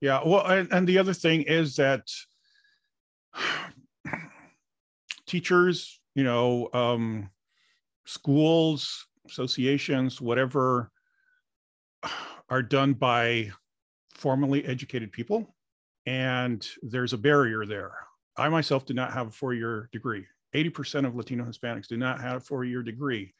[0.00, 0.20] Yeah.
[0.24, 2.02] Well, and, and the other thing is that
[5.26, 7.30] teachers, you know, um,
[8.06, 10.90] schools, associations, whatever,
[12.48, 13.50] are done by
[14.14, 15.54] formally educated people.
[16.06, 17.92] And there's a barrier there.
[18.36, 20.24] I myself did not have a four year degree.
[20.54, 23.34] 80% of Latino Hispanics do not have a four year degree.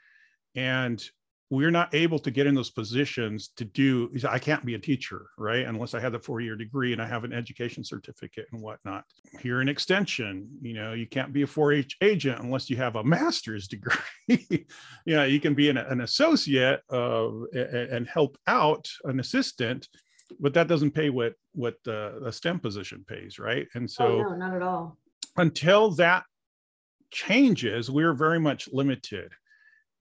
[0.55, 1.03] And
[1.51, 5.27] we're not able to get in those positions to do i can't be a teacher
[5.39, 5.67] right?
[5.67, 9.05] Unless i have the four year degree and i have an education certificate and whatnot.
[9.41, 13.05] Here in extension you know you can't be a 4-h agent unless you have a
[13.05, 14.67] master's degree.
[15.07, 19.89] You know you can be an, an associate uh, and, help out an assistant
[20.41, 23.67] but that doesn't pay what what the, the stem position pays right?
[23.75, 24.97] And so oh, no not at all.
[25.37, 26.25] until that
[27.11, 29.33] changes, we're very much limited.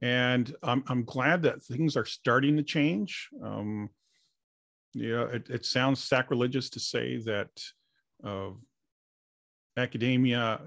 [0.01, 3.29] And I'm, I'm glad that things are starting to change.
[3.43, 3.89] Um,
[4.93, 7.49] know, it, it sounds sacrilegious to say that
[8.23, 8.49] uh,
[9.77, 10.61] academia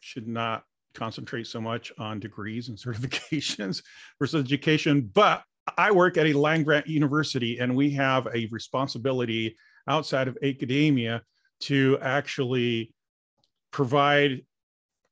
[0.00, 0.64] should not
[0.94, 3.82] concentrate so much on degrees and certifications
[4.18, 5.42] versus education, but
[5.76, 9.56] I work at a land grant university and we have a responsibility
[9.88, 11.22] outside of academia
[11.60, 12.94] to actually
[13.70, 14.42] provide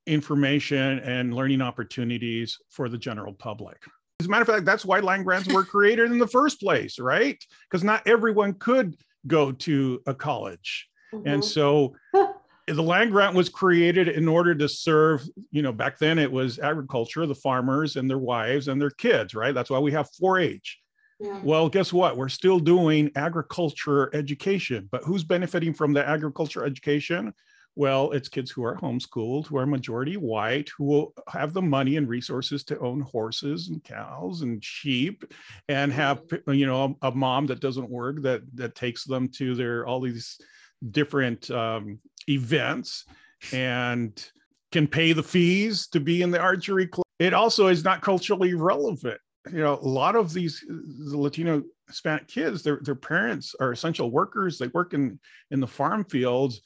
[0.07, 3.77] information and learning opportunities for the general public.
[4.19, 6.97] As a matter of fact, that's why land grants were created in the first place,
[6.97, 7.37] right?
[7.69, 8.95] Because not everyone could
[9.27, 10.87] go to a college.
[11.25, 11.43] And Mhm.
[11.43, 11.95] so
[12.67, 16.57] the land grant was created in order to serve, you know, back then it was
[16.59, 19.53] agriculture, the farmers and their wives and their kids, right?
[19.53, 20.79] That's why we have 4 H.
[21.19, 21.39] yeah.
[21.43, 22.17] Well, guess what?
[22.17, 27.33] We're still doing agriculture education, but who's benefiting from the agriculture education?
[27.77, 31.95] Well, it's kids who are homeschooled, who are majority white, who will have the money
[31.97, 35.23] and resources to own horses and cows and sheep,
[35.69, 39.53] and have you know a, a mom that doesn't work that that takes them to
[39.53, 40.41] their all these
[40.89, 43.05] different um, events
[43.53, 44.31] and
[44.71, 47.05] can pay the fees to be in the archery club.
[47.19, 49.21] It also is not culturally relevant
[49.53, 54.11] you know a lot of these the latino hispanic kids their, their parents are essential
[54.11, 55.17] workers they work in
[55.51, 56.61] in the farm fields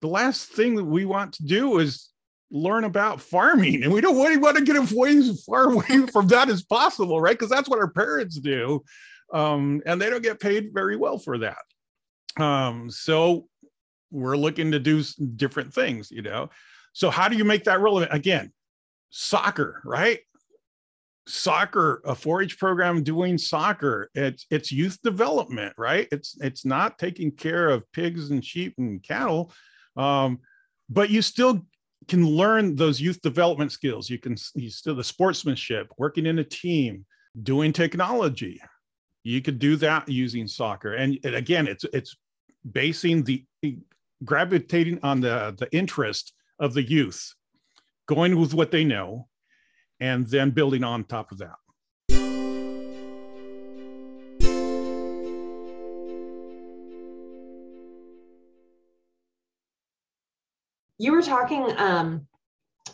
[0.00, 2.10] the last thing that we want to do is
[2.50, 3.82] learn about farming.
[3.82, 7.20] And we don't really want to get away as far away from that as possible
[7.20, 7.38] right?
[7.38, 8.82] Because that's what our parents do.
[9.32, 11.58] Um, and they don't get paid very well for that.
[12.36, 13.46] Um, so
[14.10, 15.04] we're looking to do
[15.36, 16.50] different things you know?
[16.92, 18.12] So how do you make that relevant?
[18.12, 18.52] Again
[19.10, 20.20] soccer right?
[21.26, 26.08] Soccer a 4-h program doing soccer it's it's youth development right?
[26.10, 29.52] It's it's not taking care of pigs and sheep and cattle
[30.00, 30.38] um,
[30.88, 31.66] but you still
[32.08, 34.08] can learn those youth development skills.
[34.08, 37.04] You can you still the sportsmanship working in a team
[37.42, 38.60] doing technology.
[39.22, 40.94] You could do that using soccer.
[40.94, 42.16] And, and again it's it's
[42.72, 43.44] basing the
[44.24, 47.34] gravitating on the the interest of the youth
[48.06, 49.28] going with what they know
[50.00, 51.59] and then building on top of that.
[61.00, 62.26] You were talking um,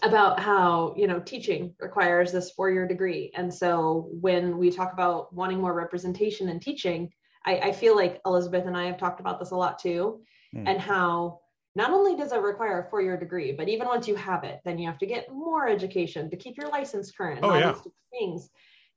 [0.05, 5.35] about how you know teaching requires this four-year degree and so when we talk about
[5.35, 7.11] wanting more representation in teaching
[7.45, 10.21] I, I feel like elizabeth and i have talked about this a lot too
[10.53, 10.69] Hmm.
[10.69, 11.41] and how
[11.75, 14.79] not only does it require a four-year degree but even once you have it then
[14.79, 17.73] you have to get more education to keep your license current and Oh, all yeah.
[17.73, 18.49] these things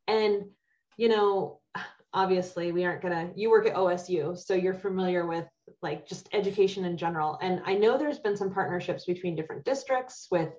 [0.07, 0.43] and
[0.97, 1.59] you know
[2.13, 5.47] obviously we aren't gonna you work at osu so you're familiar with
[5.81, 7.37] like just education in general.
[7.41, 10.49] And i know there's been some partnerships between different districts with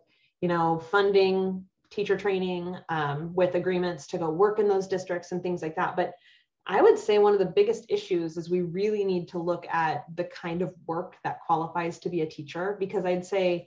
[0.41, 5.43] you know funding teacher training um, with agreements to go work in those districts and
[5.43, 5.97] things like that.
[5.97, 6.13] But
[6.67, 10.05] i would say one of the biggest issues is we really need to look at
[10.15, 13.67] the kind of work that qualifies to be a teacher because i'd say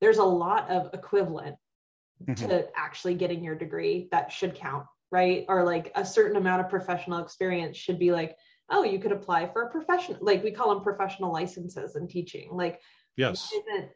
[0.00, 1.54] there's a lot of equivalent
[2.26, 2.36] Mhm.
[2.36, 5.44] to actually getting your degree that should count right?
[5.46, 8.36] Or like a certain amount of professional experience should be like
[8.72, 12.48] oh you could apply for a professional like we call them professional licenses in teaching
[12.52, 12.80] like
[13.14, 13.52] Yes.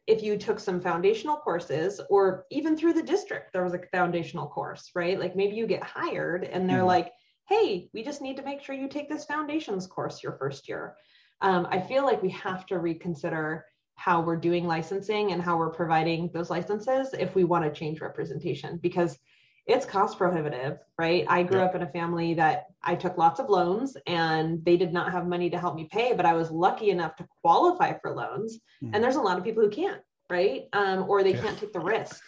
[0.07, 4.47] if you took some foundational courses or even through the district there was a foundational
[4.47, 6.87] course right like maybe you get hired and they're Mhm.
[6.87, 7.13] like
[7.49, 10.97] hey we just need to make sure you take this foundations course your first year
[11.41, 15.71] um, I feel like we have to reconsider how we're doing licensing and how we're
[15.71, 19.19] providing those licenses if we want to change representation because
[19.67, 21.25] it's cost prohibitive, right?
[21.29, 24.93] I grew up in a family that I took lots of loans and they did
[24.93, 28.15] not have money to help me pay, but I was lucky enough to qualify for
[28.15, 28.61] loans.
[28.83, 28.91] Mm.
[28.95, 30.01] And there's a lot of people who can't,
[30.31, 30.65] right?
[30.73, 31.43] Um, or they yeah.
[31.43, 32.23] can't take the risk.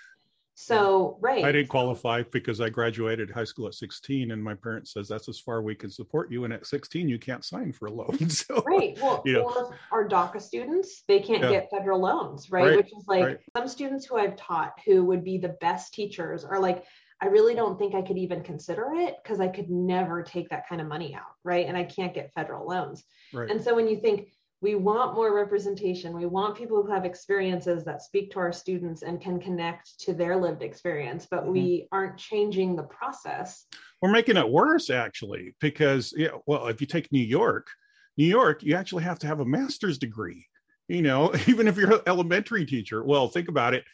[0.61, 1.45] So, right.
[1.45, 5.29] I didn't qualify because I graduated high school at 16 and my parents says that's
[5.29, 6.43] as far we can support you.
[6.43, 8.19] And at 16, you can't sign for a loan.
[8.29, 8.99] So, right.
[9.01, 9.73] Well, you know.
[9.93, 11.51] our DACA students, they can't yeah.
[11.51, 12.71] get federal loans, right?
[12.71, 12.77] right.
[12.79, 13.39] Which is like right.
[13.57, 16.83] some students who I've taught who would be the best teachers are like,
[17.21, 20.69] I really don't think I could even consider it because I could never take that
[20.69, 21.67] kind of money out, right?
[21.67, 23.03] And I can't get federal loans.
[23.33, 23.51] Right.
[23.51, 24.29] And so when you think
[24.61, 29.03] we want more representation, we want people who have experiences that speak to our students
[29.03, 31.53] and can connect to their lived experience, but mm-hmm.
[31.53, 33.67] we aren't changing the process.
[34.01, 37.69] We're making it worse actually, because yeah, well, if you take New York,
[38.17, 40.47] New York, you actually have to have a master's degree.
[40.89, 43.05] You know, even if you're an elementary teacher.
[43.05, 43.85] Well, think about it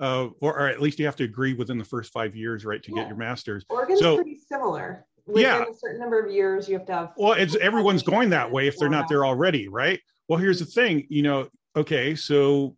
[0.00, 2.82] uh, or, or, at least you have to agree within the first five years, right,
[2.82, 3.02] to yeah.
[3.02, 3.64] get your master's.
[3.68, 5.06] Oregon's so, pretty similar.
[5.26, 5.62] Within yeah.
[5.62, 7.12] a certain number of years, you have to have.
[7.16, 10.00] Well, it's everyone's going that way if they're not there already, right?
[10.28, 11.48] Well, here's the thing, you know.
[11.76, 12.76] Okay, so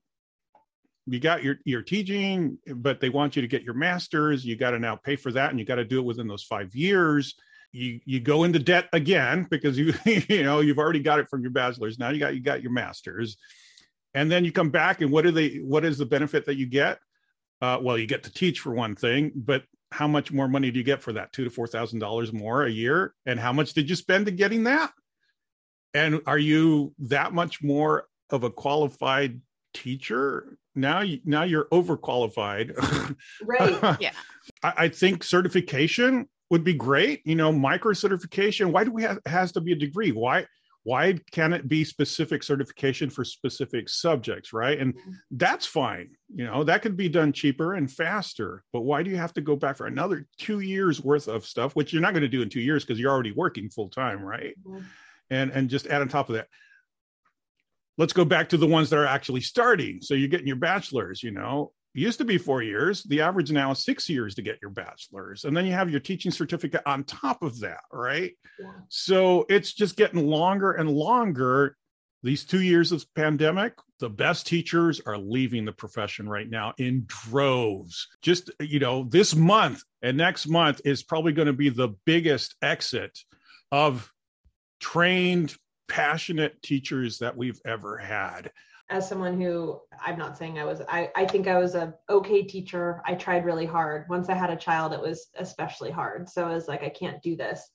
[1.07, 4.45] you got your your teaching, but they want you to get your master's.
[4.45, 6.45] You got to now pay for that, and you got to do it within those
[6.45, 7.35] five years.
[7.73, 11.41] You you go into debt again because you you know you've already got it from
[11.41, 11.99] your bachelor's.
[11.99, 13.39] Now you got you got your master's
[14.17, 16.67] and then you come back and what do they what is the benefit that you
[16.67, 16.99] get
[17.63, 20.79] uh, well you get to teach for one thing but how much more money do
[20.79, 21.33] you get for that?
[21.33, 23.15] Two to four thousand dollars more a year?
[23.25, 24.93] And how much did you spend to getting that?
[25.95, 29.41] And are you that much more of a qualified
[29.73, 30.59] teacher?
[30.75, 33.17] Now you, now you're overqualified.
[33.43, 34.13] Right yeah.
[34.63, 37.23] I, I, think certification would be great.
[37.25, 40.11] You know micro certification why do we have has to be a degree?
[40.11, 40.47] Why
[40.87, 45.13] why can it be specific certification for specific subjects right and mm-hmm.
[45.33, 49.17] that's fine you know that could be done cheaper and faster but why do you
[49.17, 52.23] have to go back for another two years worth of stuff which you're not going
[52.23, 54.85] to do in two years because you're already working full time right mm-hmm.
[55.31, 56.47] and and just add on top of that
[57.99, 61.21] let's go back to the ones that are actually starting so you're getting your bachelor's
[61.21, 61.73] you know
[62.03, 63.03] used to be four years.
[63.05, 65.45] The average now is six years to get your bachelor's.
[65.45, 68.33] And then you have your teaching certificate on top of that, right?
[68.59, 68.73] Yeah.
[68.89, 71.77] So it's just getting longer and longer.
[72.23, 77.05] These two years of pandemic, the best teachers are leaving the profession right now in
[77.07, 78.09] droves.
[78.21, 82.57] Just, you know, this month and next month is probably going to be the biggest
[82.61, 83.19] exit
[83.71, 84.13] of
[84.81, 85.55] trained,
[85.89, 88.51] passionate teachers that we've ever had
[88.89, 92.43] as someone who I'm not saying I was I, I think I was a okay
[92.43, 93.03] teacher.
[93.05, 94.07] I tried really hard.
[94.09, 96.29] Once I had a child, it was especially hard.
[96.29, 97.69] So I was like, I can't do this.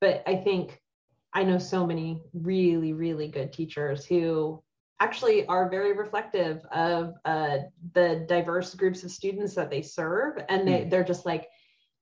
[0.00, 0.80] But I think
[1.32, 4.62] I know so many really, really good teachers who
[5.00, 7.58] actually are very reflective of uh,
[7.92, 10.42] the diverse groups of students that they serve.
[10.48, 10.90] And they, mm.
[10.90, 11.48] they're just like,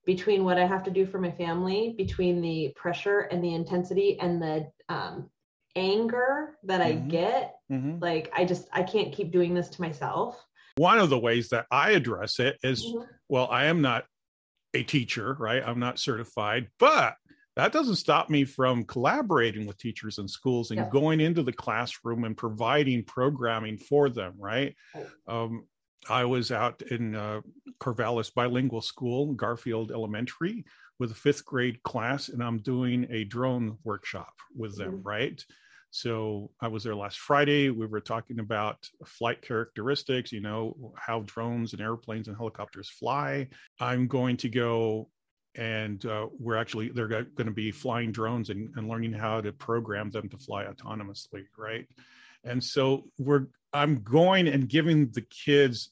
[0.07, 4.19] between what I have to do for my family, between the pressure and the intensity
[4.21, 5.31] and the um,
[5.77, 7.07] anger that mm-hmm.
[7.07, 7.99] I get, mm-hmm.
[8.01, 10.45] like I just I can't keep doing this to myself.
[10.77, 13.05] One of the ways that I address it is mm-hmm.
[13.29, 14.05] well, I am not
[14.75, 15.63] a teacher, right?
[15.65, 17.17] I'm not certified, but
[17.57, 20.89] that doesn't stop me from collaborating with teachers in schools and yeah.
[20.91, 24.75] going into the classroom and providing programming for them, right?
[25.29, 25.67] Um,
[26.09, 27.41] I was out in uh,
[27.81, 30.65] Corvallis Bilingual School, Garfield Elementary,
[30.99, 35.09] with a fifth grade class, and I'm doing a drone workshop with them, mm-hmm.
[35.09, 35.45] right?
[35.95, 37.71] So I was there last Friday.
[37.71, 43.47] We were talking about flight characteristics, you know, how drones and airplanes and helicopters fly.
[43.79, 45.09] I'm going to go
[45.55, 49.53] and uh, we're actually, they're going to be flying drones and, and learning how to
[49.53, 51.87] program them to fly autonomously, right?
[52.43, 55.91] And so we're, I'm going and giving the kids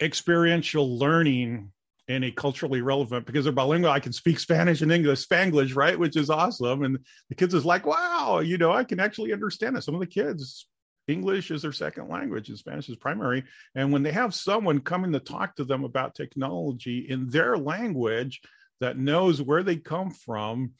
[0.00, 1.70] experiential learning
[2.08, 3.90] and a culturally relevant because they're bilingual.
[3.90, 5.98] I can speak Spanish and English, Spanglish, right?
[5.98, 6.82] Which is awesome.
[6.82, 9.82] And the kids is like, wow, you know, I can actually understand it.
[9.82, 10.66] Some of the kids,
[11.06, 13.44] English is their second language and Spanish is primary.
[13.74, 18.40] And when they have someone coming to talk to them about technology in their language
[18.80, 20.72] that knows where they come from,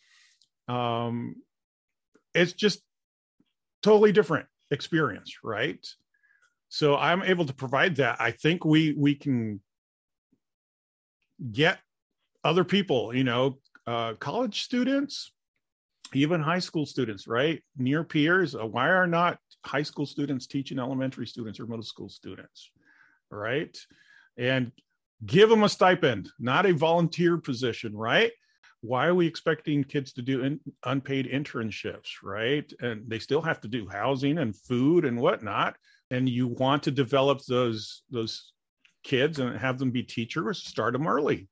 [0.68, 1.36] um,
[2.34, 2.80] it's just
[3.82, 5.84] totally different experience, right?
[6.68, 8.20] So I'm able to provide that.
[8.20, 9.60] I think we we can
[11.50, 11.78] get
[12.44, 15.32] other people, you know, uh, college students,
[16.14, 17.62] even high school students, right?
[17.76, 18.54] Near peers.
[18.54, 22.70] Uh, why are not high school students teaching elementary students or middle school students,
[23.30, 23.76] right?
[24.36, 24.72] And
[25.24, 28.32] give them a stipend, not a volunteer position, right?
[28.82, 32.70] why are we expecting kids to do in, unpaid internships, right?
[32.80, 35.76] And they still have to do housing and food and whatnot.
[36.10, 38.51] And you want to develop those those
[39.02, 41.48] kids and have them be teachers, start them early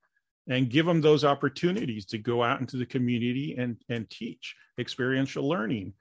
[0.48, 5.48] and give them those opportunities to go out into the community and, and teach experiential
[5.48, 5.92] learning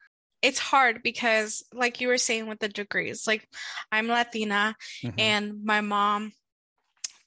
[0.41, 3.45] it's hard because like you were saying with the degrees like
[3.91, 4.73] i'm latina
[5.03, 5.19] mm-hmm.
[5.19, 6.31] and my mom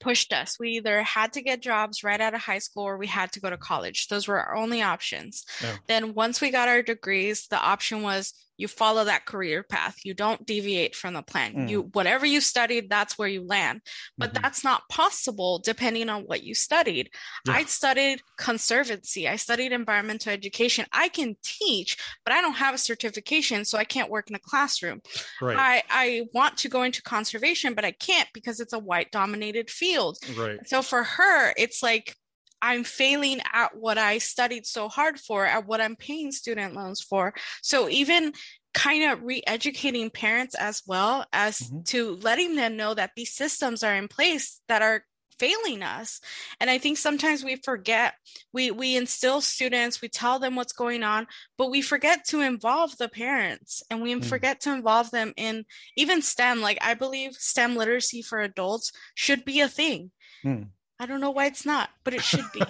[0.02, 0.58] pushed us.
[0.58, 3.40] We either had to get jobs right out of high school or we had to
[3.40, 4.08] go to college.
[4.08, 5.44] Those were our only options.
[5.62, 5.76] Yeah.
[5.86, 9.96] Then once we got our degrees, the option was you follow that career path.
[10.04, 11.54] You don't deviate from the plan.
[11.54, 11.68] Mm.
[11.68, 13.80] you whatever you studied that's where you land.
[14.18, 14.42] But mm-hmm.
[14.42, 17.10] that's not possible depending on what you studied.
[17.46, 17.54] Yeah.
[17.54, 19.28] i studied conservancy.
[19.28, 20.86] I studied environmental education.
[20.92, 24.40] I can teach but i don't have a certification so i can't work in a
[24.40, 25.00] classroom.
[25.40, 25.56] Right.
[25.58, 29.70] i i want to go into conservation but i can't because it's a white dominated
[29.70, 30.18] field.
[30.36, 30.58] Right.
[30.66, 32.16] So for her it's like
[32.62, 37.02] I'm failing at what I studied so hard for, at what I'm paying student loans
[37.02, 37.34] for.
[37.60, 38.32] So even
[38.72, 41.82] kind of re-educating parents as well as mm-hmm.
[41.82, 45.04] to letting them know that these systems are in place that are
[45.38, 46.20] failing us
[46.60, 48.14] and i think sometimes we forget
[48.52, 51.26] we we instill students we tell them what's going on
[51.58, 54.24] but we forget to involve the parents and we mm.
[54.24, 55.64] forget to involve them in
[55.96, 60.12] even stem like i believe stem literacy for adults should be a thing
[60.44, 60.66] mm.
[61.02, 62.62] I don't know why it's not, but it should be.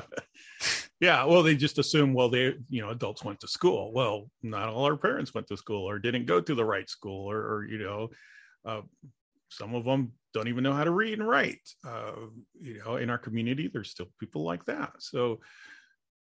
[1.00, 3.92] yeah, well, they just assume, well, they, you know, adults went to school.
[3.92, 7.28] Well, not all our parents went to school or didn't go to the right school,
[7.28, 8.10] or, or you know,
[8.64, 8.82] uh,
[9.48, 11.68] some of them don't even know how to read and write.
[11.84, 12.12] Uh,
[12.60, 14.92] you know, in our community, there's still people like that.
[15.00, 15.40] So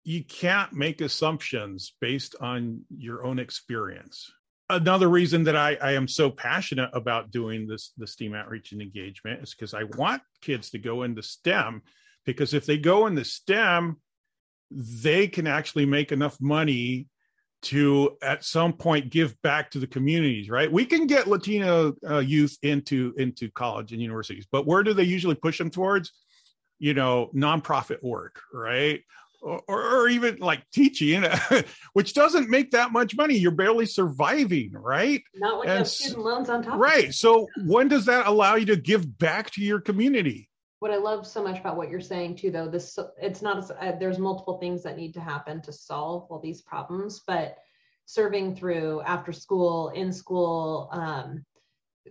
[0.03, 4.31] you can't make assumptions based on your own experience
[4.71, 8.81] another reason that I, I, am so passionate about doing this the STEAM outreach and
[8.81, 11.83] engagement is because I want kids to go into STEM
[12.25, 13.97] because if they go into STEM,
[14.71, 17.09] they can actually make enough money
[17.63, 20.71] to at some point give back to the communities right?
[20.71, 25.05] We can get latino uh, youth into into college and universities but where do they
[25.05, 26.13] usually push them towards?
[26.79, 29.03] You know nonprofit work right
[29.45, 31.25] or, or even like teaching,
[31.93, 33.37] which doesn't make that much money.
[33.37, 35.23] You're barely surviving, right?
[35.35, 36.81] Not when and, you have student loans on top.
[36.81, 37.13] Right.
[37.13, 40.49] So when does that allow you to give back to your community?
[40.81, 43.93] What I love so much about what you're saying too, though, this it's not uh,
[43.99, 47.57] there's multiple things that need to happen to solve all these problems, but
[48.07, 51.45] serving through after school, in school um,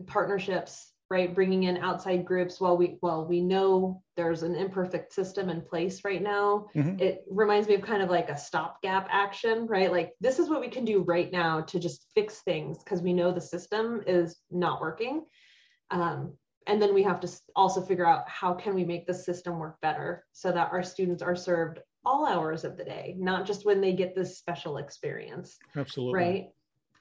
[0.07, 5.49] partnerships right bringing in outside groups while we while we know there's an imperfect system
[5.49, 6.65] in place right now.
[6.75, 6.99] Mm-hmm.
[6.99, 9.91] it reminds me of kind of like a stopgap action right?
[9.91, 13.13] Like this is what we can do right now to just fix things because we
[13.13, 15.25] know the system is not working.
[15.91, 16.33] Um,
[16.65, 19.79] and then we have to also figure out how can we make the system work
[19.81, 23.81] better so that our students are served all hours of the day not just when
[23.81, 25.57] they get this special experience.
[25.75, 26.19] Absolutely.
[26.19, 26.45] Right?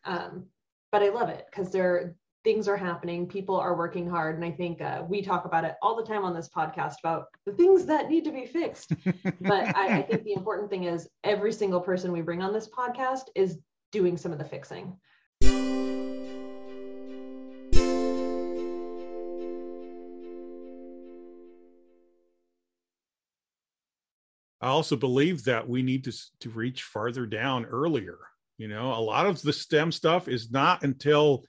[0.04, 0.46] Um,
[0.92, 4.50] but i love it because they're things are happening people are working hard and i
[4.50, 7.86] think uh, we talk about it all the time on this podcast about the things
[7.86, 8.92] that need to be fixed
[9.40, 12.68] but I, I, think the important thing is every single person we bring on this
[12.68, 13.58] podcast is
[13.90, 14.96] doing some of the fixing
[24.62, 28.18] I also believe that we need to, to reach farther down earlier.
[28.58, 31.42] You know, a lot of the STEM stuff is not until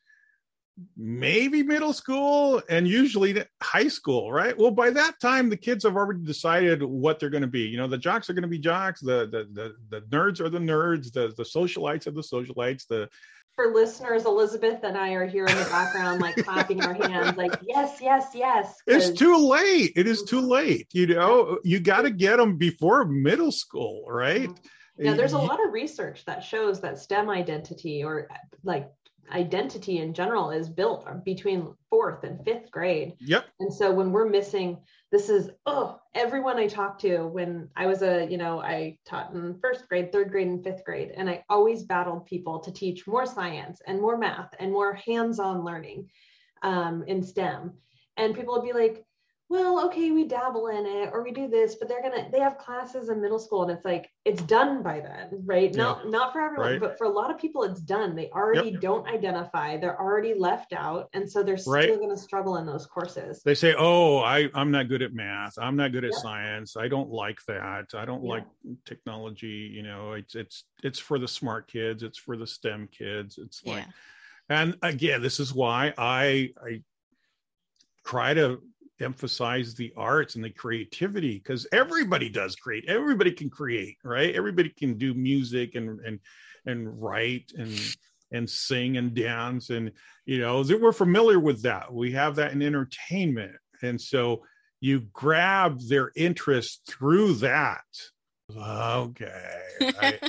[0.98, 4.58] maybe middle school and usually high school right?
[4.58, 7.62] Well by that time the kids have already decided what they're going to be.
[7.62, 10.50] You know the jocks are going to be jocks the, the the the, nerds are
[10.50, 13.08] the nerds the the socialites are the socialites the
[13.56, 17.54] for listeners elizabeth and i are here in the background like clapping our hands like
[17.68, 19.94] yes yes yes it's too late.
[19.96, 20.88] It is too late.
[20.92, 24.50] You know you got to get them before middle school right?
[24.50, 25.06] Mm-hmm.
[25.06, 28.28] Yeah there's a lot of research that shows that stem identity or
[28.64, 28.90] like
[29.32, 33.14] identity in general is built between fourth and fifth grade.
[33.20, 33.46] Yep.
[33.60, 34.80] And so when we're missing,
[35.12, 39.34] this is oh, everyone I talked to when I was a, you know, I taught
[39.34, 43.08] in first grade, third grade, and fifth grade, and I always battled people to teach
[43.08, 46.10] more science and more math and more hands-on learning
[46.62, 47.74] um, in STEM.
[48.18, 49.06] And people would be like,
[49.50, 52.58] well, okay, we dabble in it or we do this, but they're gonna they have
[52.58, 55.74] classes in middle school and it's like it's done by then, right?
[55.76, 56.80] Not not for everyone, right.
[56.80, 58.16] but for a lot of people it's done.
[58.16, 58.82] They already yep.
[58.82, 62.00] don't identify, they're already left out, and so they're still right.
[62.00, 63.44] gonna struggle in those courses.
[63.44, 66.22] They say, Oh, I, I'm not good at math, I'm not good at yep.
[66.22, 68.30] science, I don't like that, I don't yeah.
[68.30, 68.46] like
[68.86, 73.38] technology, you know, it's it's it's for the smart kids, it's for the STEM kids.
[73.38, 73.86] It's like
[74.50, 74.62] yeah.
[74.62, 76.82] and again, this is why I I
[78.06, 78.62] try to
[79.00, 84.36] emphasize the arts and the creativity because everybody does create everybody can create right?
[84.36, 86.20] Everybody can do music and and
[86.66, 87.72] and write and
[88.32, 89.92] and sing and dance and
[90.26, 91.94] you know we're familiar with that.
[91.94, 93.56] We have that in entertainment.
[93.82, 94.44] And so
[94.80, 97.82] you grab their interest through that.
[98.56, 99.60] Okay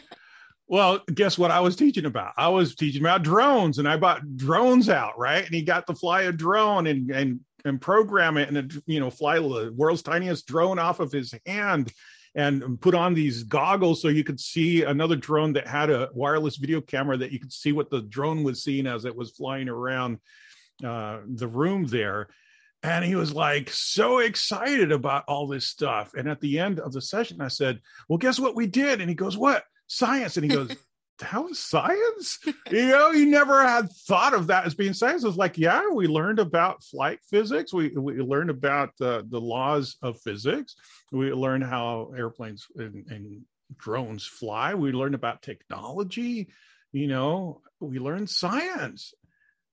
[0.67, 2.33] well guess what i was teaching about?
[2.39, 5.45] I was teaching about drones and i bought drones out right?
[5.45, 9.11] And he got to fly a drone and and and program it and you know
[9.11, 11.93] fly the world's tiniest drone off of his hand
[12.35, 16.57] and put on these goggles so you could see another drone that had a wireless
[16.57, 19.69] video camera that you could see what the drone was seeing as it was flying
[19.69, 20.19] around
[20.85, 22.29] uh, the room there.
[22.83, 26.13] And he was like so excited about all this stuff.
[26.15, 29.01] And at the end of the session, I said, Well, guess what we did?
[29.01, 29.65] And he goes, What?
[29.87, 30.37] Science.
[30.37, 30.77] And he goes,
[31.19, 32.39] that was science?
[32.71, 35.23] You know you never had thought of that as being science.
[35.23, 37.73] It was like yeah we learned about flight physics.
[37.73, 40.75] We, we learned about uh, the laws of physics.
[41.13, 43.43] We learned how airplanes and, and
[43.77, 44.75] drones fly.
[44.75, 46.49] We learned about technology.
[46.93, 49.15] You know we learned science.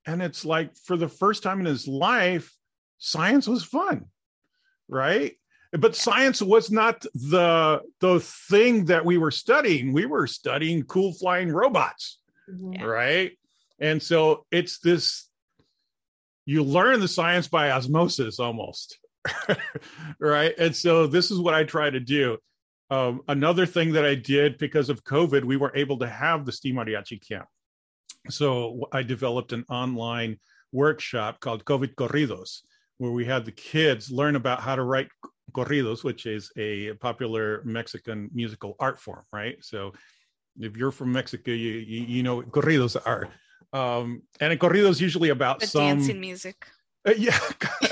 [0.06, 2.56] And it's like for the first time in his life
[2.98, 4.06] science was fun
[4.88, 5.34] right
[5.72, 9.94] but science was not the the thing that we were studying.
[9.94, 12.20] We were studying cool flying robots
[12.50, 12.74] mm-hmm.
[12.74, 12.84] yeah.
[12.84, 13.32] right?
[13.80, 15.28] And so it's this
[16.46, 18.98] you learn the science by osmosis almost
[20.20, 20.54] right?
[20.58, 22.38] And so this is what i try to do.
[22.90, 26.52] Um, another thing that i did because of covid we were able to have the
[26.52, 27.48] steam mariachi camp.
[28.30, 30.40] So i developed an online
[30.74, 32.62] workshop called covid corridos
[32.98, 35.08] where we had the kids learn about how to write
[35.52, 39.58] corridos, which is a popular Mexican musical art form, right?
[39.62, 39.94] So
[40.60, 43.30] if you're from Mexico, you you, you know corridos are.
[43.74, 46.68] Um, and a corrido is usually about the some dancing music.
[47.08, 47.40] Uh, yeah,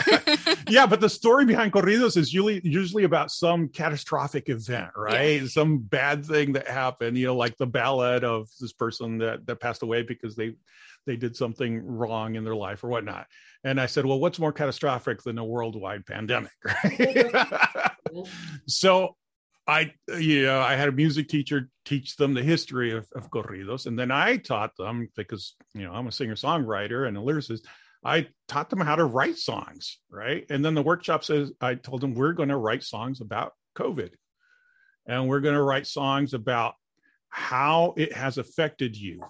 [0.70, 5.42] yeah, but the story behind corridos is usually usually about some catastrophic event, right?
[5.42, 5.48] Yeah.
[5.48, 7.18] Some bad thing that happened.
[7.18, 10.54] You know, like the ballad of this person that that passed away because they
[11.08, 13.26] they did something wrong in their life or whatnot.
[13.64, 16.52] And I said, well, what's more catastrophic than a worldwide pandemic?
[16.64, 17.92] Right?
[18.68, 19.16] so
[19.68, 23.86] I, you know, I had a music teacher teach them the history of, of corridos.
[23.86, 27.62] And then I taught them because, you know, I'm a singer songwriter and a lyricist.
[28.04, 30.00] I taught them how to write songs.
[30.10, 30.46] Right.
[30.50, 34.12] And then the workshop says, I told them, we're going to write songs about COVID
[35.06, 36.76] and we're going to write songs about
[37.30, 39.22] how it has affected you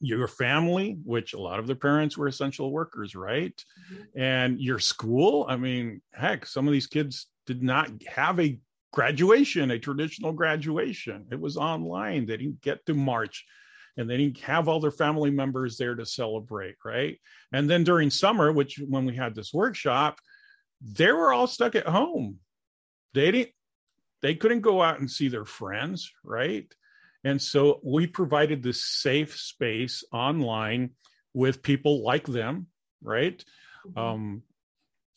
[0.00, 3.62] your family, which a lot of their parents were essential workers, right?
[3.92, 4.20] Mm-hmm.
[4.20, 5.44] And your school.
[5.48, 8.58] I mean, heck, some of these kids did not have a
[8.92, 11.26] graduation, a traditional graduation.
[11.30, 12.26] It was online.
[12.26, 13.44] They didn't get to March
[14.00, 17.20] and they didn't have all their family members there to celebrate, right?
[17.52, 20.18] And then during summer, which when we had this workshop,
[20.80, 22.38] they were all stuck at home.
[23.12, 23.50] They didn't
[24.22, 26.66] they couldn't go out and see their friends, right?
[27.24, 30.90] And so we provided this safe space online
[31.34, 32.66] with people like them,
[33.02, 33.42] right?
[33.86, 33.98] Mm-hmm.
[33.98, 34.42] Um,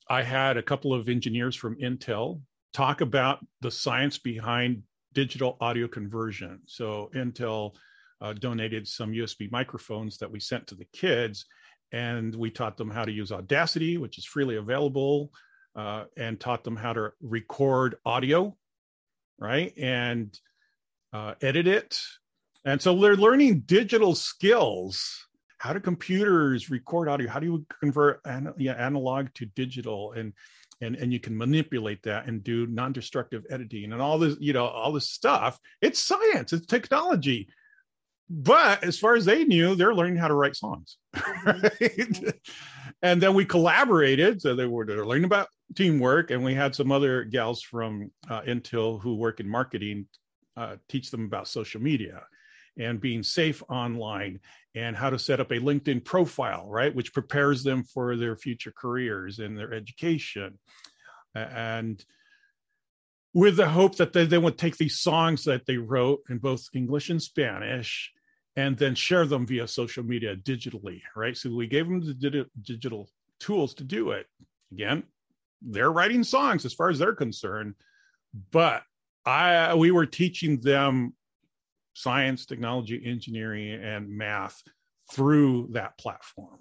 [0.09, 2.41] I had a couple of engineers from Intel
[2.73, 6.61] talk about the science behind digital audio conversion.
[6.65, 7.75] So Intel
[8.23, 11.45] uh, donated some USB microphones that we sent to the kids,
[11.91, 15.29] and we taught them how to use Audacity, which is freely available,
[15.75, 18.55] uh, and taught them how to record audio,
[19.37, 19.73] right?
[19.77, 20.35] And
[21.11, 21.99] uh, edit it.
[22.65, 25.27] And so they're learning digital skills.
[25.57, 27.29] How do computers record audio?
[27.29, 30.13] How do you convert an, yeah, analog to digital?
[30.13, 30.33] And
[30.81, 34.65] and and you can manipulate that and do non-destructive editing and all this, you know,
[34.65, 35.59] all this stuff.
[35.81, 36.53] It's science.
[36.53, 37.49] It's technology.
[38.29, 40.97] But as far as they knew, they're learning how to write songs.
[41.45, 42.33] Right?
[43.01, 44.41] and then we collaborated.
[44.41, 49.01] So they were learning about teamwork, and we had some other gals from uh, Intel
[49.01, 50.07] who work in marketing
[50.55, 52.23] uh, teach them about social media
[52.77, 54.39] and being safe online
[54.75, 58.73] and how to set up a LinkedIn profile, right, which prepares them for their future
[58.75, 60.57] careers and their education.
[61.35, 62.03] And
[63.33, 66.67] with the hope that they, they would take these songs that they wrote in both
[66.73, 68.11] English and Spanish
[68.55, 71.35] and then share them via social media digitally, right?
[71.35, 73.09] So we gave them the digital
[73.39, 74.27] tools to do it.
[74.71, 75.03] Again,
[75.61, 77.75] they're writing songs as far as they're concerned,
[78.51, 78.83] but
[79.25, 81.13] I we were teaching them
[81.93, 84.61] science, technology, engineering, and math
[85.11, 86.59] through that platform.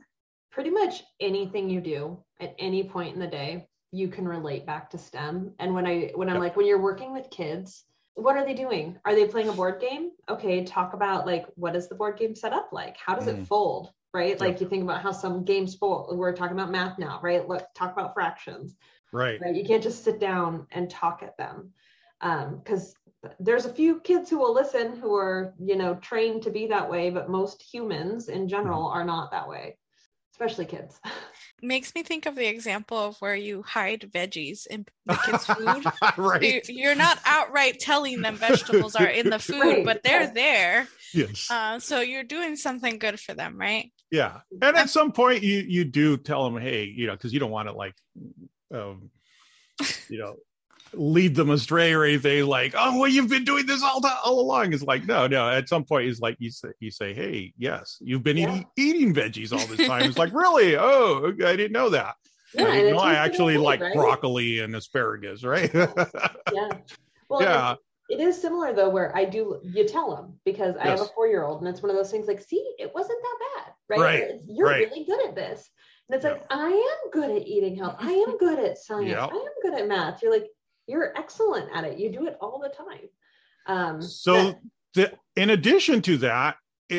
[0.50, 4.90] Pretty much anything you do at any point in the day, you can relate back
[4.90, 5.52] to STEM.
[5.58, 6.42] And when I when I'm yep.
[6.42, 7.84] like when you're working with kids,
[8.14, 8.98] what are they doing?
[9.04, 10.10] Are they playing a board game?
[10.28, 12.96] Okay, talk about like what is the board game set up like?
[12.96, 13.38] How does mm.
[13.38, 13.92] it fold?
[14.14, 14.38] right?
[14.38, 16.16] Like you think about how some games fold.
[16.16, 17.48] We're talking about math now, right?
[17.48, 18.76] Let's talk about fractions.
[19.12, 19.40] Right.
[19.40, 19.54] right?
[19.54, 21.72] You can't just sit down and talk at them
[22.20, 26.50] because um, there's a few kids who will listen who are you know trained to
[26.50, 28.98] be that way, but most humans in general mm-hmm.
[28.98, 29.76] are not that way,
[30.32, 31.00] especially kids.
[31.62, 35.84] makes me think of the example of where you hide veggies in the kids' food.
[36.16, 36.68] right.
[36.68, 39.84] You're not outright telling them vegetables are in the food, right.
[39.84, 40.88] but they're there.
[41.14, 41.50] Yes.
[41.50, 43.92] Uh, so you're doing something good for them, right?
[44.10, 44.40] Yeah.
[44.60, 47.50] And at some point, you you do tell them, hey, you know, because you don't
[47.50, 47.94] want to like,
[48.74, 49.10] um,
[50.08, 50.36] you know,
[50.94, 54.72] lead them astray or anything like, oh, well, you've been doing this all, all along.
[54.72, 55.48] It's like, no, no.
[55.48, 58.62] At some point, it's like you say, you say, hey, yes, you've been yeah.
[58.76, 60.02] eating veggies all this time.
[60.02, 60.76] It's like, really?
[60.76, 62.14] Oh, I didn't know that.
[62.54, 63.94] Yeah, I, know I actually like right?
[63.94, 65.70] broccoli and asparagus, right?
[65.74, 66.70] yeah.
[67.28, 67.74] Well, yeah.
[68.10, 70.98] It is similar though, where I do you tell them because I yes.
[70.98, 73.18] have a four year old and it's one of those things like, see, it wasn't
[73.22, 74.00] that bad, right?
[74.00, 74.40] right.
[74.46, 74.90] You're right.
[74.90, 75.70] really good at this.
[76.10, 77.96] And it's like, I am good at eating health.
[78.00, 79.08] I am good at science.
[79.08, 79.30] Yep.
[79.32, 80.22] I am good at math.
[80.22, 80.46] You're like,
[80.86, 81.98] you're excellent at it.
[81.98, 83.08] You do it all the time.
[83.66, 84.54] Um, so,
[84.94, 86.56] the, in addition to that,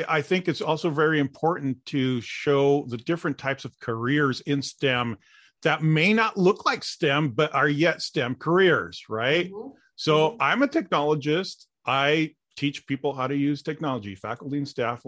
[0.08, 5.18] I think it's also very important to show the different types of careers in STEM
[5.64, 9.52] that may not look like STEM, but are yet STEM careers, right?
[9.52, 9.70] Mm-hmm.
[9.96, 10.42] So mm-hmm.
[10.42, 11.66] I'm a technologist.
[11.86, 15.02] I teach people how to use technology, faculty and staff,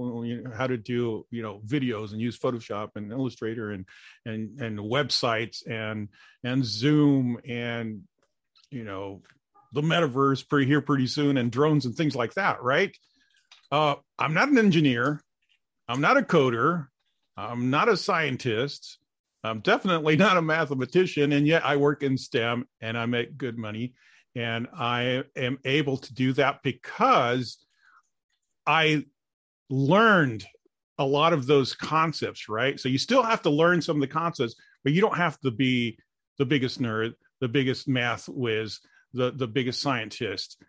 [0.56, 3.86] how to do you know videos and use Photoshop and Illustrator and
[4.26, 6.10] and and websites and
[6.44, 8.02] and Zoom and
[8.76, 9.22] you know
[9.74, 12.96] the metaverse pretty here pretty soon and drones and things like that right?
[13.72, 15.22] Uh, i'm not an engineer.
[15.88, 16.88] I'm not a coder.
[17.38, 19.00] I'm not a scientist.
[19.44, 23.58] I'm definitely not a mathematician and yet i work in stem and i make good
[23.58, 23.94] money
[24.36, 27.58] and i am able to do that because
[28.68, 29.04] i
[29.70, 30.46] learned
[30.98, 32.80] a lot of those concepts right?
[32.80, 35.52] So you still have to learn some of the concepts but you don't have to
[35.52, 35.98] be
[36.38, 37.14] the biggest nerd
[37.46, 38.80] the biggest math whiz,
[39.14, 40.60] the, the biggest scientist.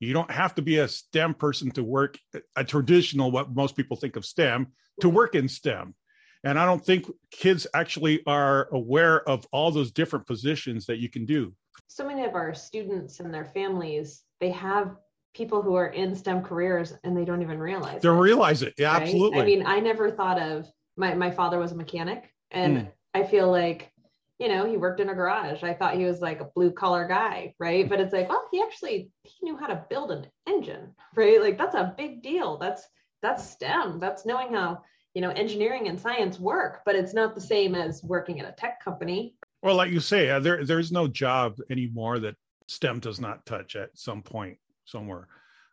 [0.00, 2.18] You don't have to be a STEM person to work
[2.56, 4.72] a traditional, what most people think of STEM,
[5.02, 5.94] to work in STEM.
[6.42, 11.08] And I don't think kids actually are aware of all those different positions that you
[11.08, 11.54] can do.
[11.86, 14.96] So many of our students and their families, they have
[15.32, 18.74] people who are in STEM careers and they don't even realize they realize it.
[18.76, 19.02] Yeah, right?
[19.02, 19.40] absolutely.
[19.40, 20.66] I mean, I never thought of
[20.96, 22.88] my my father was a mechanic and mm.
[23.14, 23.92] I feel like
[24.38, 25.62] you know, he worked in a garage.
[25.62, 27.88] I thought he was like a blue collar guy, right?
[27.88, 31.40] But it's like, well, he actually he knew how to build an engine, right?
[31.40, 32.58] Like that's a big deal.
[32.58, 32.86] That's
[33.22, 33.98] that's STEM.
[33.98, 34.82] That's knowing how,
[35.14, 38.52] you know, engineering and science work, but it's not the same as working at a
[38.52, 39.34] tech company.
[39.62, 42.36] Well, like you say, uh, there there's no job anymore that
[42.68, 45.28] STEM does not touch at some point somewhere.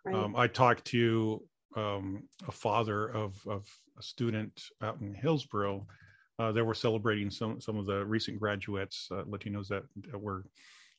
[0.05, 0.15] Right.
[0.15, 1.43] Um, I talked to
[1.75, 3.67] um, a father of of
[3.99, 5.85] a student out in Hillsboro
[6.39, 10.45] uh, they were celebrating some some of the recent graduates, uh, Latinos that, that, were,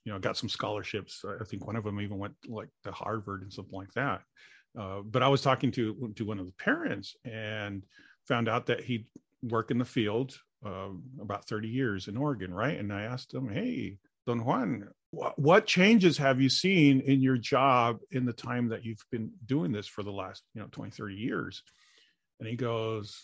[0.05, 1.25] you know, got some scholarships.
[1.41, 4.23] I think one of them even went like to Harvard and something like that.
[4.79, 7.85] Uh, but I was talking to to one of the parents and
[8.27, 9.07] found out that he'd
[9.43, 10.89] worked in the field uh,
[11.21, 12.79] about 30 years in Oregon, right?
[12.79, 17.99] And I asked him, "Hey, Don Juan, what changes have you seen in your job
[18.13, 21.15] in the time that you've been doing this for the last, you know, 20, 30
[21.17, 21.63] years?"
[22.41, 23.21] And he goes,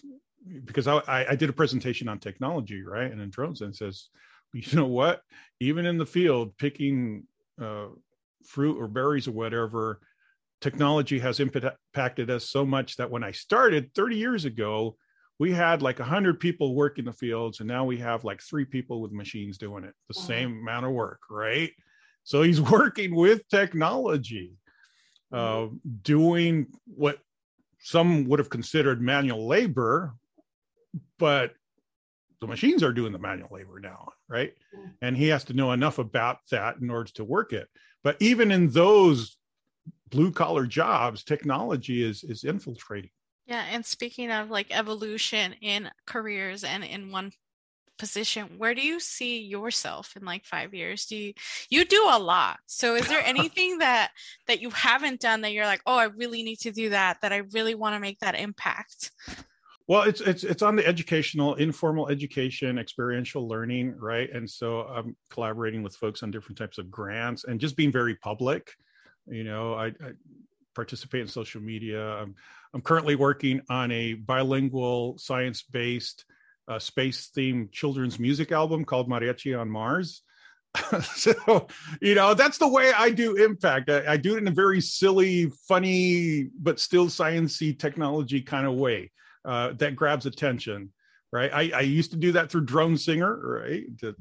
[0.65, 3.11] because I, I did a presentation on technology, right?
[3.11, 4.09] And in drones, and says,
[4.55, 5.23] you know what?
[5.61, 7.25] Even in the field, picking
[7.61, 7.87] uh,
[8.45, 10.01] fruit or berries or whatever,
[10.61, 14.97] technology has impacted us so much that when I started 30 years ago,
[15.39, 18.67] we had like 100 people work in the fields, and now we have like three
[18.67, 21.71] people with machines doing it, the same amount of work, right?
[22.25, 24.53] So he's working with technology,
[25.33, 25.69] uh,
[26.03, 27.19] doing what
[27.81, 30.15] some would have considered manual labor,
[31.19, 31.55] but
[32.41, 34.55] the machines are doing the manual labor now, right?
[34.75, 34.89] Mm-hmm.
[35.03, 37.69] And he has to know enough about that in order to work it.
[38.03, 39.37] But even in those
[40.09, 43.11] blue collar jobs, technology is is infiltrating.
[43.47, 47.33] Yeah, and speaking of like evolution in careers and in one
[48.01, 51.07] position, where do you see yourself in like 5 years?
[51.07, 51.35] Do you
[51.69, 52.59] you do a lot.
[52.67, 54.11] So is there anything that
[54.49, 57.33] that you haven't done that you're like, "Oh, I really need to do that that
[57.33, 59.13] I really want to make that impact?"
[59.87, 64.31] Well, it's it's it's on the educational, informal education, experiential learning, right?
[64.33, 68.15] And so I'm collaborating with folks on different types of grants and just being very
[68.15, 68.73] public.
[69.27, 70.13] You know, I, I
[70.75, 72.01] participate in social media.
[72.01, 72.35] I'm
[72.73, 76.25] I'm currently working on a bilingual, science-based,
[76.71, 80.23] uh, space-themed children's music album called Mariachi on Mars.
[81.17, 81.67] so
[82.01, 84.81] you know that's the way i do impact I, I, do it in a very
[84.81, 89.11] silly funny but still sciency technology kind of way
[89.45, 90.93] uh, that grabs attention,
[91.33, 91.51] right?
[91.53, 93.85] I, I used to do that through Drone Singer, right?
[94.01, 94.15] The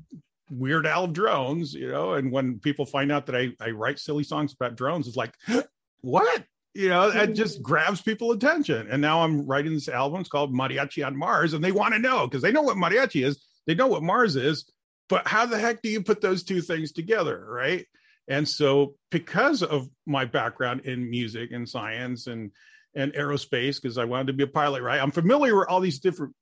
[0.51, 4.23] Weird Al drones, you know, and when people find out that I, I write silly
[4.23, 5.33] songs about drones, it's like,
[6.01, 6.43] what?
[6.75, 8.87] You know, that just grabs people attention.
[8.89, 10.21] And now I'm writing this album.
[10.21, 13.25] It's called Mariachi on Mars, and they want to know because they know what mariachi
[13.25, 14.71] is, they know what Mars is,
[15.09, 17.85] but how the heck do you put those two things together, right?
[18.27, 22.51] And so, because of my background in music and science and
[22.95, 25.01] and aerospace, because I wanted to be a pilot, right?
[25.01, 26.35] I'm familiar with all these different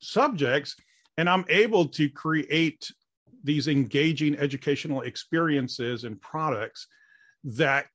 [0.00, 0.76] subjects,
[1.18, 2.90] and I'm able to create
[3.42, 6.86] these engaging educational experiences and products
[7.44, 7.86] that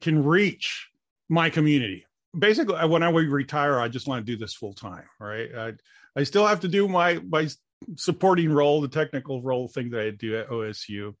[0.00, 0.88] can reach
[1.28, 2.06] my community.
[2.38, 5.48] Basically, when I retire, I just want to do this full time, right?
[5.54, 5.72] I,
[6.14, 7.48] I still have to do my my
[7.96, 11.14] supporting role, the technical role thing that I do at OSU.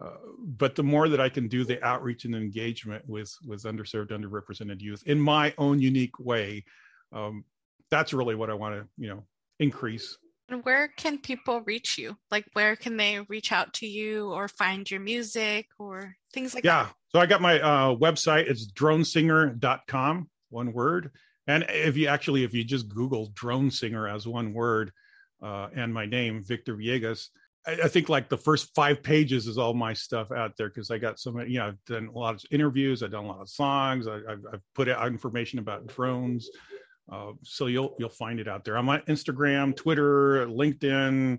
[0.00, 4.10] Uh, but the more that I can do the outreach and engagement with with underserved,
[4.10, 6.64] underrepresented youth in my own unique way,
[7.12, 7.44] um,
[7.90, 9.24] that's really what I want to you know
[9.58, 10.16] increase.
[10.48, 12.16] And where can people reach you?
[12.30, 16.64] Like, where can they reach out to you or find your music or things like
[16.64, 16.84] yeah.
[16.84, 16.86] that?
[16.86, 16.92] Yeah.
[17.12, 18.48] So I got my uh, website.
[18.48, 21.10] It's dronesinger.com, one word.
[21.46, 24.92] And if you actually, if you just Google drone singer as one word
[25.42, 27.28] uh, and my name, Victor Villegas,
[27.66, 30.90] I, I, think like the first five pages is all my stuff out there because
[30.90, 33.28] I got so many, you know, I've done a lot of interviews, I've done a
[33.28, 36.50] lot of songs, I, have I've put out information about drones.
[37.10, 38.76] Uh, so you'll you'll find it out there.
[38.76, 41.38] On Instagram, Twitter, LinkedIn.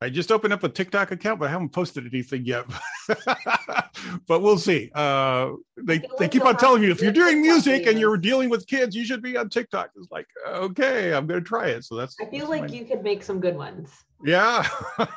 [0.00, 2.66] I just opened up a TikTok account, but I haven't posted anything yet.
[4.28, 4.92] but we'll see.
[4.94, 8.66] Uh, they they keep on telling me if you're doing music and you're dealing with
[8.68, 9.90] kids, you should be on TikTok.
[9.96, 11.84] It's like okay, I'm going to try it.
[11.84, 12.16] So that's.
[12.20, 12.76] I feel that's like my...
[12.76, 13.90] you could make some good ones.
[14.24, 14.68] Yeah,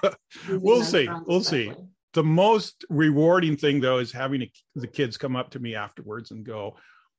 [0.49, 1.07] we'll see.
[1.27, 1.73] We'll see.
[2.13, 6.31] The most rewarding thing though is having a, the kids come up to me afterwards
[6.31, 6.75] and go,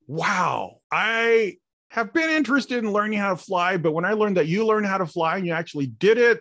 [0.08, 1.58] "Wow, I
[1.92, 4.86] have been interested in learning how to fly, but when I learned that you learned
[4.86, 6.40] how to fly and you actually did it,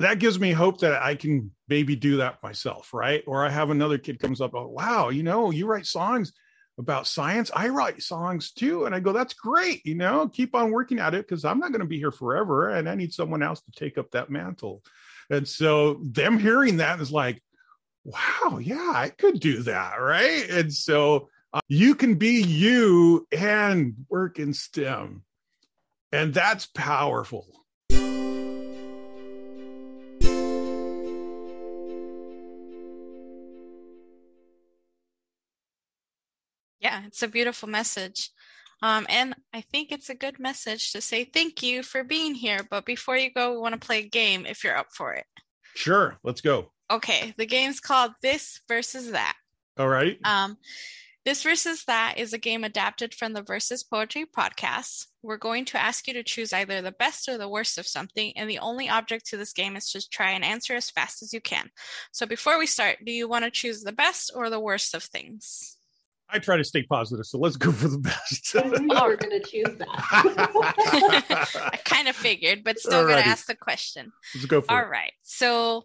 [0.00, 3.22] that gives me hope that I can maybe do that myself, right?
[3.28, 6.32] Or I have another kid comes up, oh wow, you know, you write songs
[6.78, 7.52] about science.
[7.54, 8.86] I write songs too.
[8.86, 11.70] And I go, that's great, you know, keep on working at it because I'm not
[11.70, 12.70] going to be here forever.
[12.70, 14.82] And I need someone else to take up that mantle.
[15.30, 17.40] And so them hearing that is like,
[18.02, 20.50] wow, yeah, I could do that, right?
[20.50, 21.28] And so
[21.68, 25.22] you can be you and work in STEM.
[26.12, 27.46] And that's powerful.
[36.80, 38.30] Yeah, it's a beautiful message.
[38.82, 42.60] Um, and I think it's a good message to say thank you for being here.
[42.68, 45.24] But before you go, we want to play a game if you're up for it.
[45.74, 46.70] Sure, let's go.
[46.90, 49.34] Okay, the game's called This versus That.
[49.78, 50.18] All right.
[50.24, 50.58] Um,
[51.24, 55.06] this versus that is a game adapted from the Versus Poetry podcast.
[55.22, 58.36] We're going to ask you to choose either the best or the worst of something,
[58.36, 61.32] and the only object to this game is to try and answer as fast as
[61.32, 61.70] you can.
[62.12, 65.02] So before we start, do you want to choose the best or the worst of
[65.02, 65.78] things?
[66.28, 68.54] I try to stay positive, so let's go for the best.
[68.56, 69.88] I knew you were going to choose that.
[71.72, 74.12] I kind of figured, but still going to ask the question.
[74.34, 74.82] Let's go for All it.
[74.82, 75.12] All right.
[75.22, 75.84] So,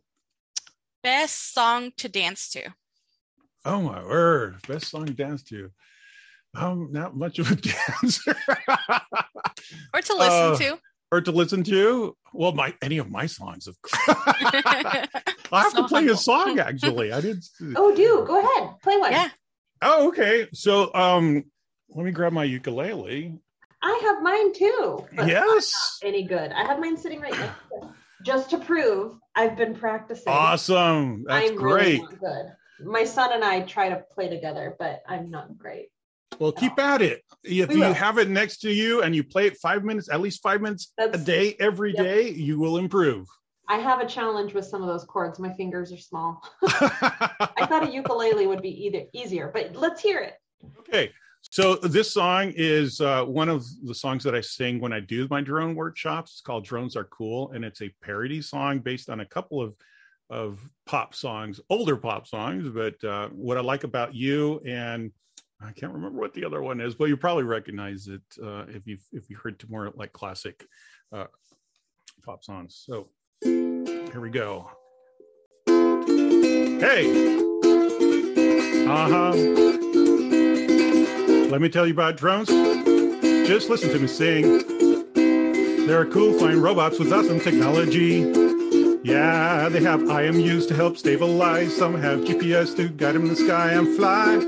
[1.02, 2.74] best song to dance to.
[3.70, 4.56] Oh my word!
[4.68, 5.70] Best song to dance to.
[6.56, 7.56] I'm not much of a
[8.02, 8.36] dancer.
[9.94, 10.80] or to listen uh, to.
[11.12, 12.18] Or to listen to.
[12.34, 14.02] Well, my any of my songs, of course.
[14.08, 15.08] I
[15.52, 16.16] have so to play humble.
[16.16, 17.14] a song actually.
[17.14, 17.46] I didn't.
[17.76, 19.12] Oh, do go ahead, play one.
[19.12, 19.30] Yeah.
[19.84, 20.48] Oh, okay.
[20.52, 21.44] So, um,
[21.90, 23.38] let me grab my ukulele.
[23.84, 25.06] I have mine too.
[25.14, 26.00] yes.
[26.04, 26.52] any good?
[26.54, 27.94] I have mine sitting right next to
[28.24, 30.34] Just to prove, I've been practicing.
[30.34, 31.26] Awesome.
[31.28, 32.02] That's I'm great.
[32.02, 35.90] Really good my son and I try to play together, but I'm not great.
[36.38, 37.24] Well, keep at it.
[37.44, 40.42] If you have it next to you and you play it five minutes, at least
[40.42, 42.06] five minutes That's, a day, every yep.
[42.06, 43.28] day, you will improve.
[43.68, 45.38] I have a challenge with some of those chords.
[45.38, 46.42] My fingers are small.
[46.64, 50.36] I thought a ukulele would be either easier, but let's hear it.
[50.80, 51.12] Okay.
[51.42, 55.28] So this song is uh, one of the songs that I sing when I do
[55.30, 56.32] my drone workshops.
[56.32, 59.74] It's called "Drones Are Cool," and it's a parody song based on a couple of
[60.30, 62.70] of pop songs, older pop songs.
[62.70, 65.12] But uh, what I like about you and
[65.62, 68.88] I can't remember what the other one is, but you probably recognize it uh, if
[68.88, 70.66] you if you heard more like classic
[71.12, 71.26] uh,
[72.24, 72.82] pop songs.
[72.86, 73.10] So
[73.44, 74.72] here we go.
[75.68, 77.40] Hey,
[78.88, 79.32] uh huh.
[81.50, 82.48] Let me tell you about drones.
[83.48, 84.64] Just listen to me sing.
[85.88, 88.49] They're cool flying robots with awesome technology.
[89.02, 91.76] Yeah, they have IMUs to help stabilize.
[91.76, 94.40] Some have GPS to guide them in the sky and fly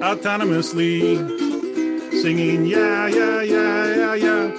[0.00, 1.16] autonomously,
[2.22, 4.52] singing, yeah, yeah, yeah, yeah, yeah.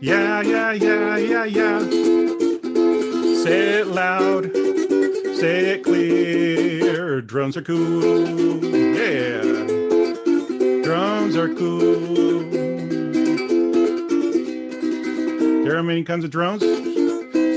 [0.00, 1.80] Yeah, yeah, yeah, yeah, yeah.
[3.44, 4.50] Say it loud,
[5.36, 7.20] say it clear.
[7.20, 8.64] Drums are cool.
[8.64, 9.42] Yeah.
[10.82, 12.40] Drums are cool.
[15.64, 16.89] There are many kinds of drones.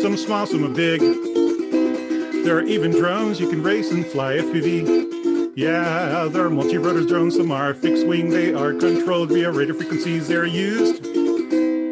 [0.03, 0.99] Some small, some are big.
[0.99, 5.53] There are even drones you can race and fly FPV.
[5.55, 7.37] Yeah, there are multi-rotors drones.
[7.37, 8.29] Some are fixed wing.
[8.29, 10.27] They are controlled via radio frequencies.
[10.27, 11.05] They're used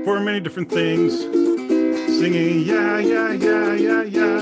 [0.04, 1.22] for many different things.
[1.22, 4.42] Singing, yeah, yeah, yeah, yeah, yeah.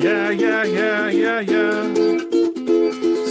[0.00, 1.94] Yeah, yeah, yeah, yeah, yeah.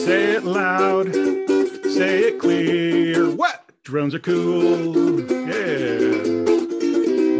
[0.05, 3.31] Say it loud, say it clear.
[3.31, 3.71] What?
[3.81, 5.19] Drones are cool.
[5.49, 6.28] Yeah.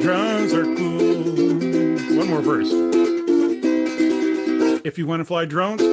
[0.09, 2.17] Drones are cool.
[2.17, 2.71] One more verse.
[4.83, 5.83] If you want to fly drones,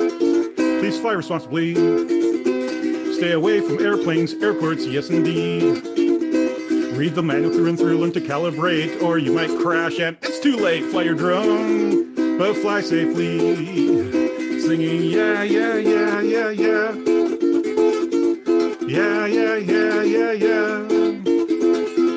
[0.57, 1.75] please fly responsibly.
[3.13, 5.83] Stay away from airplanes, airports, yes indeed.
[6.97, 10.41] Read the manual through and through, learn to calibrate, or you might crash and it's
[10.41, 10.83] too late.
[10.85, 13.39] Fly your drone, but fly safely.
[14.63, 16.95] Singing, yeah, yeah, yeah, yeah, yeah.
[18.89, 20.89] Yeah, yeah, yeah, yeah, yeah.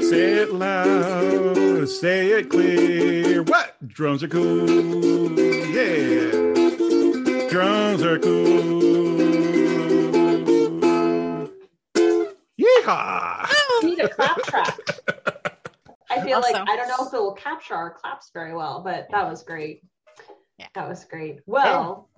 [0.10, 1.49] Say it loud,
[2.00, 3.44] say it clear.
[3.44, 3.76] What?
[3.88, 4.70] Drones are cool.
[5.70, 6.32] Yeah.
[7.50, 8.70] Drones are cool.
[12.60, 13.50] Yeehaw!
[13.84, 14.78] We need a clap track.
[16.10, 18.82] I feel Also- like I don't know if it will capture our claps very well,
[18.84, 19.82] but that was great.
[20.58, 20.68] Yeah.
[20.76, 21.40] That was great.
[21.46, 22.10] Well,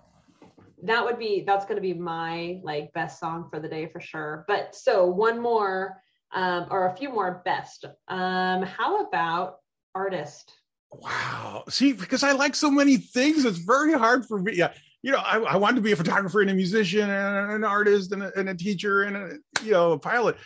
[0.83, 3.99] that would be that's going to be my like best song for the day for
[3.99, 4.45] sure.
[4.47, 5.97] But so one more
[6.33, 7.85] um, or a few more best.
[8.07, 9.57] Um, how about
[9.95, 10.53] artist?
[10.91, 11.63] Wow.
[11.69, 14.53] See, because I like so many things, it's very hard for me.
[14.55, 14.73] Yeah.
[15.03, 18.11] You know, I, I wanted to be a photographer and a musician and an artist
[18.11, 19.29] and a, and a teacher and a,
[19.63, 20.37] you know, a pilot.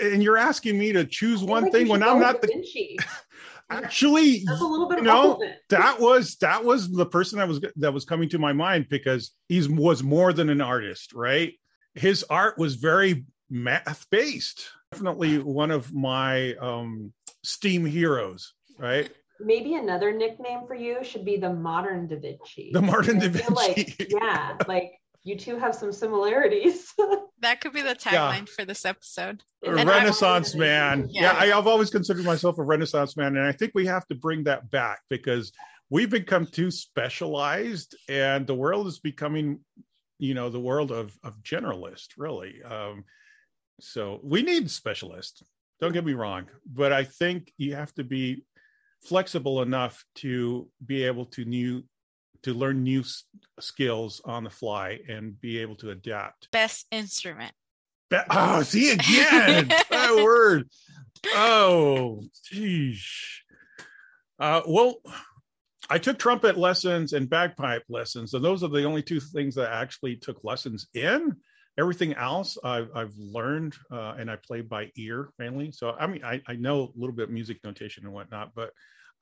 [0.00, 2.98] And you're asking me to choose one like thing when I'm not the,
[3.70, 7.60] actually, That's a little bit you know, that was that was the person that was
[7.76, 11.54] that was coming to my mind because he's was more than an artist right
[11.94, 19.10] his art was very math based definitely one of my um steam heroes right
[19.42, 22.70] Maybe another nickname for you should be the modern Da Vinci.
[22.74, 24.92] the martin I da feel like, vinci yeah, like
[25.24, 26.92] you two have some similarities.
[27.42, 28.30] That could be the Yeah.
[28.30, 29.42] tagline for this episode.
[29.64, 31.54] And renaissance man yeah, Yeah.
[31.54, 34.44] I, i've always considered myself a renaissance man and i think we have to bring
[34.44, 35.50] that back because
[35.88, 39.60] we've become too specialized and the world is becoming
[40.18, 43.04] you know the world of of generalist really um
[43.80, 45.42] so we need specialists
[45.80, 48.44] don't get me wrong but i think you have to be
[49.02, 51.84] flexible enough to be able to new
[52.42, 53.24] to learn new s-
[53.58, 57.52] skills on the fly and be able to adapt Best instrument.
[58.08, 59.68] Be- oh, see again.
[59.90, 60.68] that word.
[61.34, 63.06] Oh, geez.
[64.38, 64.96] Uh, well,
[65.90, 69.70] I took trumpet lessons and bagpipe lessons, and those are the only two things that
[69.70, 71.36] I actually took lessons in.
[71.80, 75.72] Everything else I've, I've learned, uh, and I play by ear mainly.
[75.72, 78.70] So, I mean, I, I know a little bit of music notation and whatnot, but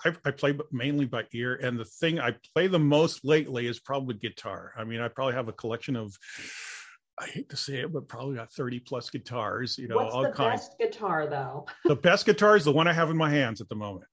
[0.05, 1.55] I, I play mainly by ear.
[1.55, 4.73] And the thing I play the most lately is probably guitar.
[4.77, 6.13] I mean, I probably have a collection of,
[7.21, 10.23] I hate to say it, but probably got 30 plus guitars, you know, What's all
[10.23, 10.63] the kinds.
[10.69, 11.67] best guitar though?
[11.85, 14.07] The best guitar is the one I have in my hands at the moment.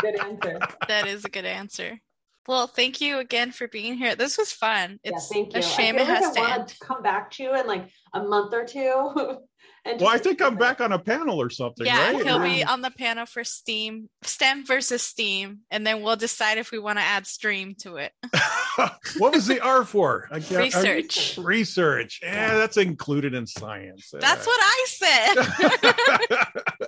[0.00, 0.58] Good answer.
[0.88, 2.00] That is a good answer.
[2.48, 4.14] Well, thank you again for being here.
[4.14, 4.98] This was fun.
[5.02, 5.60] yeah, It's thank you.
[5.60, 6.68] a shame I it feel like has to I want end.
[6.68, 9.38] to come back to you in like a month or two.
[9.84, 12.24] and well, I think I'm back on a panel or something, Yeah, right?
[12.24, 16.70] he'll be on the panel for Steam, STEM versus Steam, and then we'll decide if
[16.72, 18.12] we want to add stream to it.
[19.18, 20.28] what was the R for?
[20.30, 21.38] I can't- I- Research.
[21.38, 22.20] research.
[22.22, 24.10] Yeah, that's included in science.
[24.12, 26.85] That's what I said.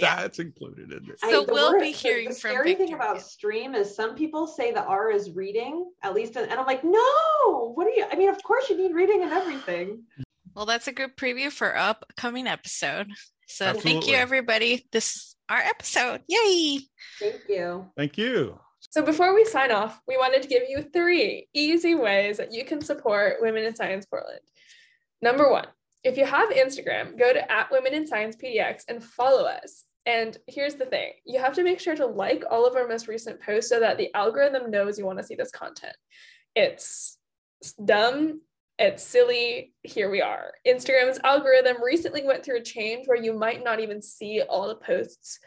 [0.00, 1.18] But yeah, That's included in it.
[1.22, 2.96] I- So the we'll word- be hearing the from scary thing Victor.
[2.96, 6.84] about stream is some people say the R is reading, at least, and I'm like,
[6.84, 7.72] no.
[7.74, 8.04] What are you?
[8.10, 10.04] I mean, of course you need reading and everything.
[10.54, 13.08] well, that's a good preview for upcoming episode.
[13.46, 14.86] So thank you, everybody.
[14.92, 16.22] This is our episode.
[16.28, 16.80] Yay!
[17.20, 17.86] Thank you.
[17.96, 18.58] Thank you.
[18.90, 22.64] So before we sign off, we wanted to give you three easy ways that you
[22.64, 24.40] can support Women in Science Portland.
[25.22, 25.66] Number one,
[26.06, 29.84] if you have Instagram, go to at Women in Science PDX and follow us.
[30.06, 33.08] And here's the thing you have to make sure to like all of our most
[33.08, 35.96] recent posts so that the algorithm knows you want to see this content.
[36.54, 37.18] It's
[37.84, 38.40] dumb,
[38.78, 39.72] it's silly.
[39.82, 40.52] Here we are.
[40.64, 44.76] Instagram's algorithm recently went through a change where you might not even see all the
[44.76, 45.40] posts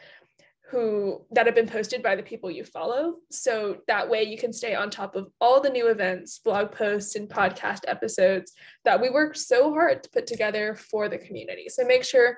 [0.70, 3.16] who that have been posted by the people you follow.
[3.32, 7.16] So that way you can stay on top of all the new events, blog posts,
[7.16, 8.54] and podcast episodes
[8.86, 11.70] that we worked so hard to put together for the community.
[11.70, 12.38] So make sure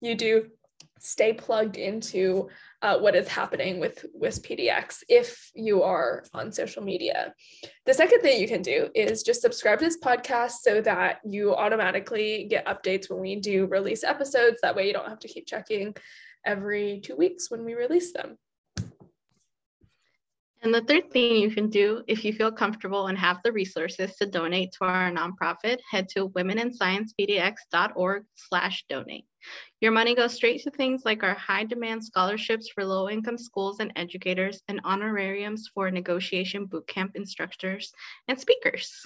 [0.00, 0.46] you do
[1.00, 2.48] stay plugged into
[2.80, 7.34] uh, what is happening with WISP PDX if you are on social media.
[7.86, 11.54] The second thing you can do is just subscribe to this podcast so that you
[11.54, 14.58] automatically get updates when we do release episodes.
[14.62, 15.94] That way you don't have to keep checking
[16.44, 18.38] every two weeks when we release them.
[20.64, 24.16] And the third thing you can do if you feel comfortable and have the resources
[24.16, 29.26] to donate to our nonprofit, head to womeninSciencePDX.org slash donate.
[29.82, 33.80] Your money goes straight to things like our high demand scholarships for low income schools
[33.80, 37.92] and educators and honorariums for negotiation bootcamp instructors
[38.28, 39.04] and speakers.